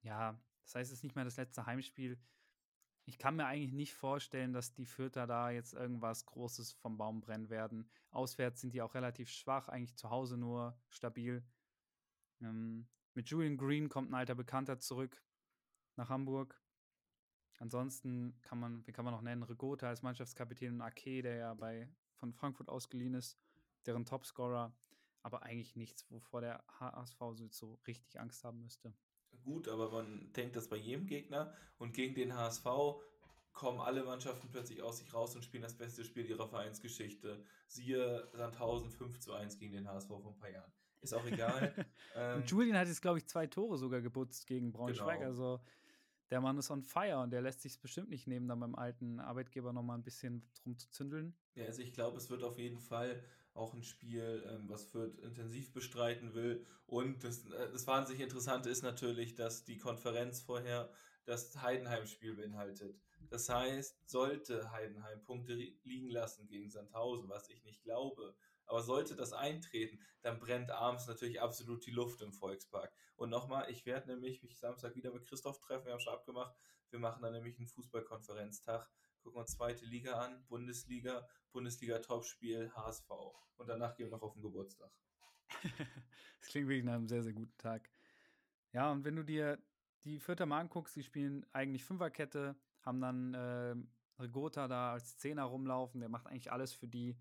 [0.02, 2.18] Ja, das heißt, es ist nicht mehr das letzte Heimspiel.
[3.04, 7.20] Ich kann mir eigentlich nicht vorstellen, dass die Fürther da jetzt irgendwas Großes vom Baum
[7.20, 7.88] brennen werden.
[8.10, 11.44] Auswärts sind die auch relativ schwach, eigentlich zu Hause nur stabil.
[12.40, 15.22] Ähm, mit Julian Green kommt ein alter Bekannter zurück
[15.94, 16.60] nach Hamburg.
[17.59, 21.54] Ansonsten kann man, wie kann man noch nennen, Regota als Mannschaftskapitän und Ake, der ja
[21.54, 23.38] bei, von Frankfurt ausgeliehen ist,
[23.86, 24.72] deren Topscorer.
[25.22, 27.18] Aber eigentlich nichts, wovor der HSV
[27.50, 28.94] so richtig Angst haben müsste.
[29.42, 32.64] Gut, aber man denkt das bei jedem Gegner und gegen den HSV
[33.52, 37.44] kommen alle Mannschaften plötzlich aus sich raus und spielen das beste Spiel ihrer Vereinsgeschichte.
[37.66, 40.72] Siehe Sandhausen 5 zu 1 gegen den HSV vor ein paar Jahren.
[41.00, 41.74] Ist auch egal.
[42.14, 45.18] ähm, Julian hat jetzt, glaube ich, zwei Tore sogar geputzt gegen Braunschweig.
[45.18, 45.30] Genau.
[45.30, 45.61] Also
[46.30, 49.20] der Mann ist on fire und der lässt sich bestimmt nicht nehmen, dann beim alten
[49.20, 51.34] Arbeitgeber nochmal ein bisschen drum zu zündeln.
[51.54, 53.22] Ja, also ich glaube, es wird auf jeden Fall
[53.54, 56.64] auch ein Spiel, ähm, was Fürth intensiv bestreiten will.
[56.86, 60.90] Und das, äh, das wahnsinnig Interessante ist natürlich, dass die Konferenz vorher
[61.24, 62.98] das Heidenheim-Spiel beinhaltet.
[63.30, 68.34] Das heißt, sollte Heidenheim Punkte liegen lassen gegen Sandhausen, was ich nicht glaube,
[68.68, 72.92] aber sollte das eintreten, dann brennt abends natürlich absolut die Luft im Volkspark.
[73.16, 76.54] Und nochmal, ich werde nämlich mich Samstag wieder mit Christoph treffen, wir haben schon abgemacht,
[76.90, 78.88] wir machen dann nämlich einen Fußballkonferenztag,
[79.22, 83.10] gucken uns zweite Liga an, Bundesliga, Bundesliga-Topspiel, HSV.
[83.56, 84.90] Und danach gehen wir noch auf den Geburtstag.
[85.62, 87.90] das klingt wirklich nach einem sehr, sehr guten Tag.
[88.72, 89.58] Ja, und wenn du dir
[90.04, 93.74] die Vierter mal anguckst, die spielen eigentlich Fünferkette, haben dann äh,
[94.22, 97.16] Rigota da als Zehner rumlaufen, der macht eigentlich alles für die.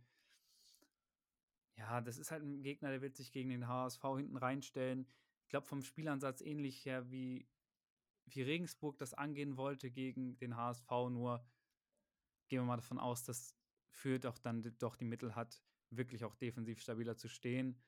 [1.78, 5.08] Ja, das ist halt ein Gegner, der wird sich gegen den HSV hinten reinstellen.
[5.44, 7.48] Ich glaube, vom Spielansatz ähnlich her wie,
[8.26, 11.46] wie Regensburg das angehen wollte gegen den HSV, nur
[12.50, 13.56] gehen wir mal davon aus, dass
[13.90, 17.80] Fürth auch dann doch die Mittel hat, wirklich auch defensiv stabiler zu stehen.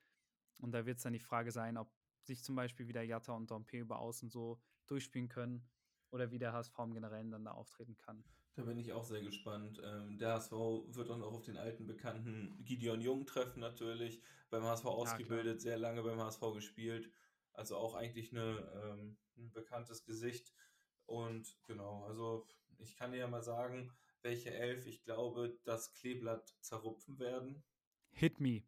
[0.58, 3.50] Und da wird es dann die Frage sein, ob sich zum Beispiel wieder Jatta und
[3.50, 5.68] Dompe über außen so durchspielen können
[6.10, 8.24] oder wie der HSV im Generellen dann da auftreten kann.
[8.54, 9.80] Da bin ich auch sehr gespannt.
[9.84, 14.20] Ähm, der HSV wird dann auch auf den alten Bekannten Gideon Jung treffen natürlich.
[14.50, 17.10] Beim HSV ausgebildet, ja, sehr lange beim HSV gespielt.
[17.52, 20.52] Also auch eigentlich eine, ähm, ein bekanntes Gesicht.
[21.06, 22.46] Und genau, also
[22.78, 23.92] ich kann dir ja mal sagen,
[24.22, 27.62] welche Elf ich glaube, das Kleeblatt zerrupfen werden.
[28.10, 28.62] Hit me.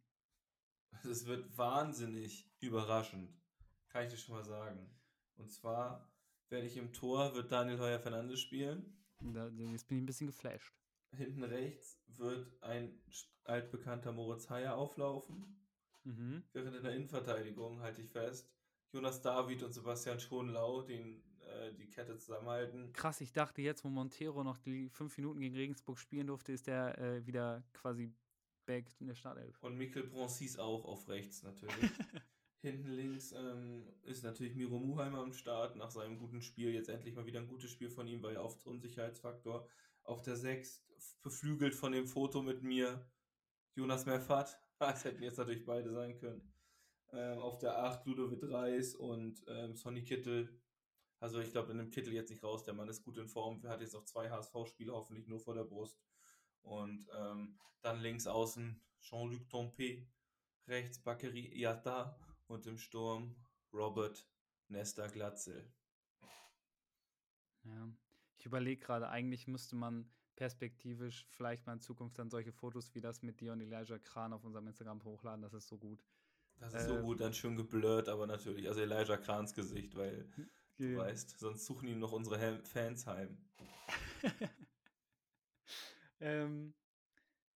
[1.04, 3.34] Es wird wahnsinnig überraschend.
[3.88, 4.90] Kann ich dir schon mal sagen.
[5.36, 6.10] Und zwar
[6.48, 9.01] werde ich im Tor, wird Daniel Heuer Fernandes spielen.
[9.22, 10.74] Da, jetzt bin ich ein bisschen geflasht.
[11.16, 13.00] Hinten rechts wird ein
[13.44, 15.58] altbekannter Moritz Heyer auflaufen.
[16.04, 16.42] Mhm.
[16.52, 18.50] Während in der Innenverteidigung, halte ich fest,
[18.92, 22.92] Jonas David und Sebastian Schonlau den, äh, die Kette zusammenhalten.
[22.92, 26.66] Krass, ich dachte jetzt, wo Montero noch die fünf Minuten gegen Regensburg spielen durfte, ist
[26.66, 28.12] der äh, wieder quasi
[28.66, 29.62] back in der Startelf.
[29.62, 31.90] Und Mikkel Bronsis auch auf rechts natürlich.
[32.62, 36.72] Hinten links ähm, ist natürlich Miro Muheim am Start nach seinem guten Spiel.
[36.72, 39.68] Jetzt endlich mal wieder ein gutes Spiel von ihm, weil auf Unsicherheitsfaktor.
[40.04, 40.84] Auf der 6
[41.22, 43.04] beflügelt von dem Foto mit mir
[43.74, 44.58] Jonas Merfat.
[44.78, 46.52] Das hätten jetzt natürlich beide sein können.
[47.12, 50.60] Ähm, auf der 8 Ludovic Reis und ähm, Sonny Kittel.
[51.20, 52.64] Also ich glaube, er nimmt Kittel jetzt nicht raus.
[52.64, 53.60] Der Mann ist gut in Form.
[53.62, 56.00] Er hat jetzt noch zwei HSV-Spiele, hoffentlich nur vor der Brust.
[56.62, 60.04] Und ähm, dann links außen Jean-Luc Tompé,
[60.66, 62.18] rechts Bakary Yatta
[62.52, 63.34] und im Sturm
[63.72, 64.28] Robert
[64.68, 65.72] Nesta Glatzel.
[67.64, 67.88] Ja,
[68.36, 73.00] ich überlege gerade, eigentlich müsste man perspektivisch vielleicht mal in Zukunft dann solche Fotos wie
[73.00, 75.42] das mit dir und Elijah Kran auf unserem Instagram hochladen.
[75.42, 76.04] Das ist so gut.
[76.58, 80.28] Das ist äh, so gut, dann schön geblurrt, aber natürlich, also Elijah Krans Gesicht, weil
[80.32, 80.46] okay.
[80.78, 83.38] du weißt, sonst suchen ihn noch unsere Fans heim.
[86.20, 86.74] ähm,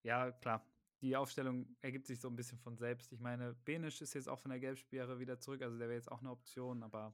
[0.03, 0.65] ja, klar
[1.01, 3.11] die Aufstellung ergibt sich so ein bisschen von selbst.
[3.13, 6.11] Ich meine, Benisch ist jetzt auch von der Gelbsperre wieder zurück, also der wäre jetzt
[6.11, 7.13] auch eine Option, aber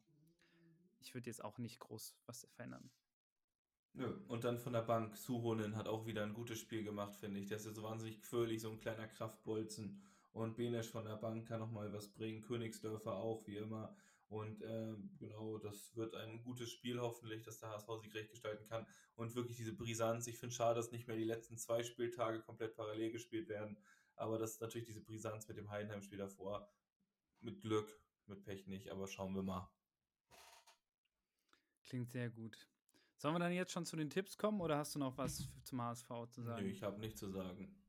[1.02, 2.90] ich würde jetzt auch nicht groß was verändern.
[3.96, 7.40] Nö, und dann von der Bank, Suhonen hat auch wieder ein gutes Spiel gemacht, finde
[7.40, 7.48] ich.
[7.48, 10.02] Der ist ja so wahnsinnig quirlig, so ein kleiner Kraftbolzen.
[10.32, 12.42] Und Benesch von der Bank kann nochmal was bringen.
[12.42, 13.96] Königsdörfer auch, wie immer.
[14.34, 18.66] Und äh, genau, das wird ein gutes Spiel hoffentlich, dass der HSV sich recht gestalten
[18.68, 18.88] kann.
[19.16, 20.26] Und wirklich diese Brisanz.
[20.26, 23.78] Ich finde schade, dass nicht mehr die letzten zwei Spieltage komplett parallel gespielt werden.
[24.16, 26.68] Aber das ist natürlich diese Brisanz mit dem Heidenheim-Spiel davor.
[27.42, 29.72] Mit Glück, mit Pech nicht, aber schauen wir mal.
[31.84, 32.58] Klingt sehr gut.
[33.18, 35.80] Sollen wir dann jetzt schon zu den Tipps kommen oder hast du noch was zum
[35.80, 36.66] HSV zu sagen?
[36.66, 37.80] Nö, ich habe nichts zu sagen.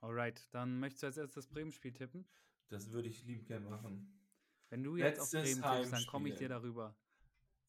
[0.00, 2.28] Alright, dann möchtest du als erstes das Bremen-Spiel tippen?
[2.68, 4.17] Das würde ich lieb gern machen.
[4.70, 6.94] Wenn du jetzt Letztes auf Bremen tippst, dann komme ich dir darüber.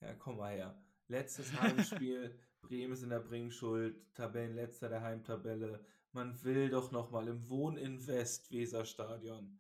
[0.02, 0.82] Ja, komm mal her.
[1.08, 5.86] Letztes Heimspiel, Bremen ist in der Bringschuld, Tabellenletzter der Heimtabelle.
[6.12, 9.60] Man will doch nochmal im Wohninvest Weserstadion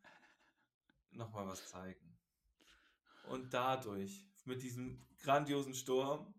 [1.11, 2.17] nochmal was zeigen.
[3.27, 6.33] Und dadurch, mit diesem grandiosen Sturm,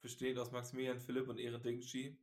[0.00, 2.18] besteht aus Maximilian Philipp und Ehren Dingschi,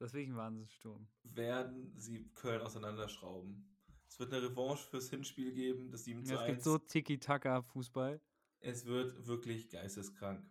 [0.00, 1.06] ein Wahnsinnssturm.
[1.24, 3.69] Werden sie Köln auseinanderschrauben.
[4.10, 6.40] Es wird eine Revanche fürs Hinspiel geben, das 7 zu 1.
[6.40, 8.20] Es gibt so Tiki-Taka-Fußball.
[8.58, 10.44] Es wird wirklich geisteskrank.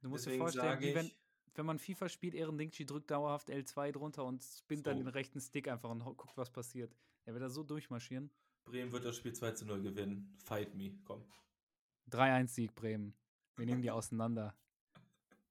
[0.00, 1.10] Du musst Deswegen dir vorstellen, wie wenn,
[1.54, 4.90] wenn man FIFA spielt, Ehren Dingchi drückt dauerhaft L2 drunter und spinnt so.
[4.90, 6.96] dann den rechten Stick einfach und guckt, was passiert.
[7.26, 8.30] Er wird da so durchmarschieren.
[8.64, 10.34] Bremen wird das Spiel 2 zu 0 gewinnen.
[10.38, 11.22] Fight me, komm.
[12.10, 13.14] 3-1-Sieg Bremen.
[13.56, 14.56] Wir nehmen die auseinander.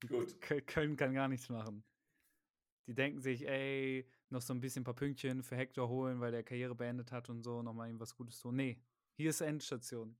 [0.08, 0.40] Gut.
[0.40, 1.84] Köln kann gar nichts machen.
[2.86, 6.32] Die denken sich, ey, noch so ein bisschen ein paar Pünktchen für Hector holen, weil
[6.32, 8.56] der Karriere beendet hat und so, nochmal ihm was Gutes tun.
[8.56, 8.80] Nee,
[9.14, 10.16] hier ist Endstation.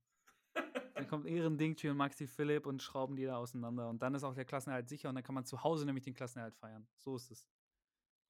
[0.95, 3.89] dann kommt Ehrendingchi und Maxi Philipp und schrauben die da auseinander.
[3.89, 6.13] Und dann ist auch der Klassenerhalt sicher und dann kann man zu Hause nämlich den
[6.13, 6.87] Klassenerhalt feiern.
[6.95, 7.47] So ist es.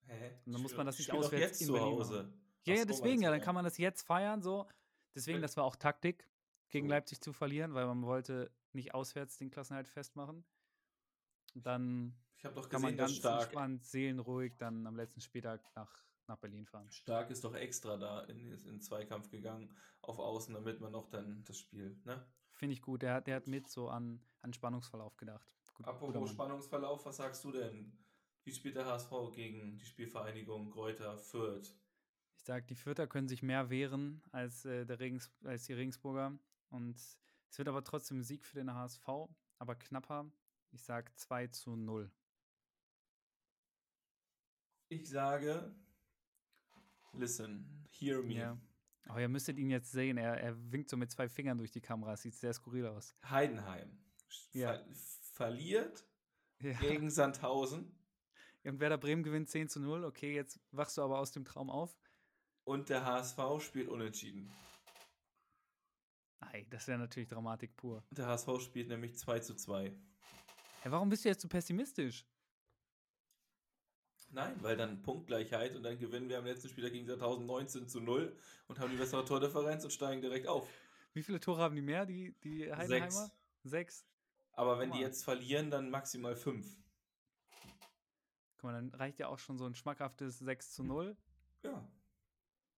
[0.07, 0.31] Hä?
[0.45, 2.23] Und dann muss Spiel man das nicht auswärts jetzt in zu Berlin Hause.
[2.23, 2.41] machen.
[2.65, 4.67] Ja, ja, deswegen, ja, dann kann man das jetzt feiern, so.
[5.15, 6.27] Deswegen, Weil- das war auch Taktik,
[6.69, 6.91] gegen So.
[6.91, 10.43] Leipzig zu verlieren, weil man wollte nicht auswärts den Klassenerhalt festmachen.
[11.55, 14.95] Und dann Ich habe doch kann man gesehen, dass ganz Stark, entspannt, seelenruhig dann am
[14.95, 15.91] letzten Spieltag nach,
[16.27, 16.89] nach Berlin fahren.
[16.91, 21.09] Stark ist doch extra da in, in den Zweikampf gegangen auf Außen, damit man noch
[21.09, 22.25] dann das Spiel, ne?
[22.53, 23.01] Finde ich gut.
[23.01, 25.55] Der, hat- der hat mit so an, an Spannungsverlauf gedacht.
[25.73, 26.29] Gut, Apropos.
[26.31, 27.97] Spannungsverlauf, was sagst du denn?
[28.43, 31.75] Wie spielt der HSV gegen die Spielvereinigung Greuther Fürth?
[32.35, 36.37] Ich sage, die Fürther können sich mehr wehren als, äh, der Regens, als die Regensburger.
[36.69, 36.97] Und
[37.49, 39.07] es wird aber trotzdem ein Sieg für den HSV,
[39.59, 40.31] aber knapper.
[40.71, 42.11] Ich sage 2 zu 0.
[44.89, 45.75] Ich sage,
[47.13, 48.33] listen, hear me.
[48.35, 48.57] Ja.
[49.07, 50.17] Aber ihr müsstet ihn jetzt sehen.
[50.17, 52.13] Er, er winkt so mit zwei Fingern durch die Kamera.
[52.13, 53.15] Es sieht sehr skurril aus.
[53.29, 53.97] Heidenheim
[54.53, 54.73] Ja.
[54.73, 54.85] ver
[55.33, 56.05] verliert
[56.61, 56.73] Ja.
[56.79, 57.95] gegen Sandhausen
[58.63, 60.03] Und Werder Bremen gewinnt 10 zu 0.
[60.03, 61.97] Okay, jetzt wachst du aber aus dem Traum auf.
[62.65, 64.51] und der HSV spielt unentschieden.
[66.39, 68.03] Nein, das wäre natürlich Dramatik pur.
[68.11, 69.83] Der HSV spielt nämlich 2 zu 2.
[70.81, 72.25] Hey, warum bist du jetzt so pessimistisch?
[74.37, 77.99] Nein, weil dann Punktgleichheit und dann gewinnen wir am letzten Spieltag gegen Sandhausen 19 zu
[77.99, 80.69] 0 und haben die bessere Tordifferenz und steigen direkt auf.
[81.13, 83.09] Wie viele Tore haben die mehr, die, die Heidenheimer?
[83.09, 83.31] Sechs.
[83.63, 84.05] Sechs.
[84.51, 85.07] Aber wenn die Guck mal.
[85.07, 86.67] jetzt verlieren, dann maximal 5.
[88.57, 91.17] Guck mal, dann reicht ja auch schon so ein schmackhaftes 6 zu 0.
[91.63, 91.83] Ja.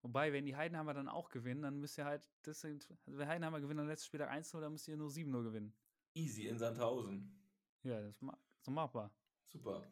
[0.02, 3.28] Wobei, wenn die Heidenheimer dann auch gewinnen, dann müsst ihr halt, das sind, also wenn
[3.28, 5.74] Heidenheimer gewinnen am letzten Spieltag 1-0, dann müsst ihr nur 7-0 gewinnen.
[6.14, 7.38] Easy in Sandhausen.
[7.84, 8.24] Ja, das ist
[8.62, 9.12] so machbar.
[9.50, 9.86] Super.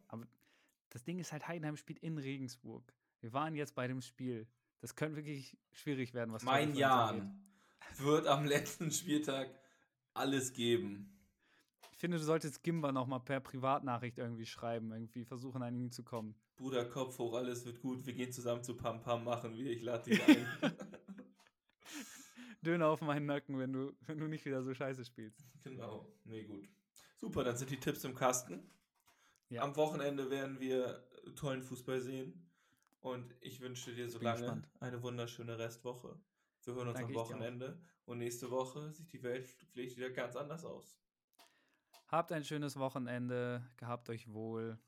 [0.98, 2.91] Das Ding ist halt, Heidenheim spielt in Regensburg.
[3.22, 4.48] Wir waren jetzt bei dem Spiel.
[4.80, 6.74] Das könnte wirklich schwierig werden, was mein.
[6.74, 7.39] Jan
[7.98, 9.48] wird am letzten Spieltag
[10.16, 11.16] alles geben.
[11.91, 15.91] Ich finde, du solltest Gimba noch mal per Privatnachricht irgendwie schreiben, irgendwie versuchen, an ihn
[15.91, 16.34] zu kommen.
[16.56, 18.04] Bruder, Kopf hoch, alles wird gut.
[18.08, 19.70] Wir gehen zusammen zu Pam Pam machen wir.
[19.70, 20.48] Ich lade dich ein.
[22.66, 25.45] Döner auf meinen Nacken, wenn du, wenn du nicht wieder so scheiße spielst.
[25.64, 26.12] genau.
[26.26, 26.68] Nee, gut.
[27.18, 28.68] Super, dann sind die Tipps im Kasten.
[29.50, 29.64] Ja.
[29.64, 32.43] Am Wochenende werden wir tollen Fußball sehen.
[33.00, 36.20] Und ich wünsche dir so lange eine wunderschöne Restwoche.
[36.64, 37.16] Wir hören uns Danke, am.
[37.16, 37.82] Wochenende.
[38.06, 40.98] Und nächste Woche sieht die Welt vielleicht wieder ganz anders aus.
[42.08, 44.80] Habt ein schönes Wochenende, gehabt euch wohl.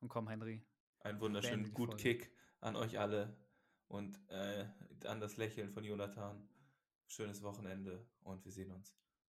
[0.00, 0.62] Und komm, Henry.
[1.00, 2.02] Einen wunderschönen Gut Folge.
[2.02, 3.36] Kick an euch alle
[3.86, 4.66] und äh,
[5.04, 6.48] an das Lächeln von Jonathan.
[7.06, 8.94] Schönes Wochenende und wir sehen uns.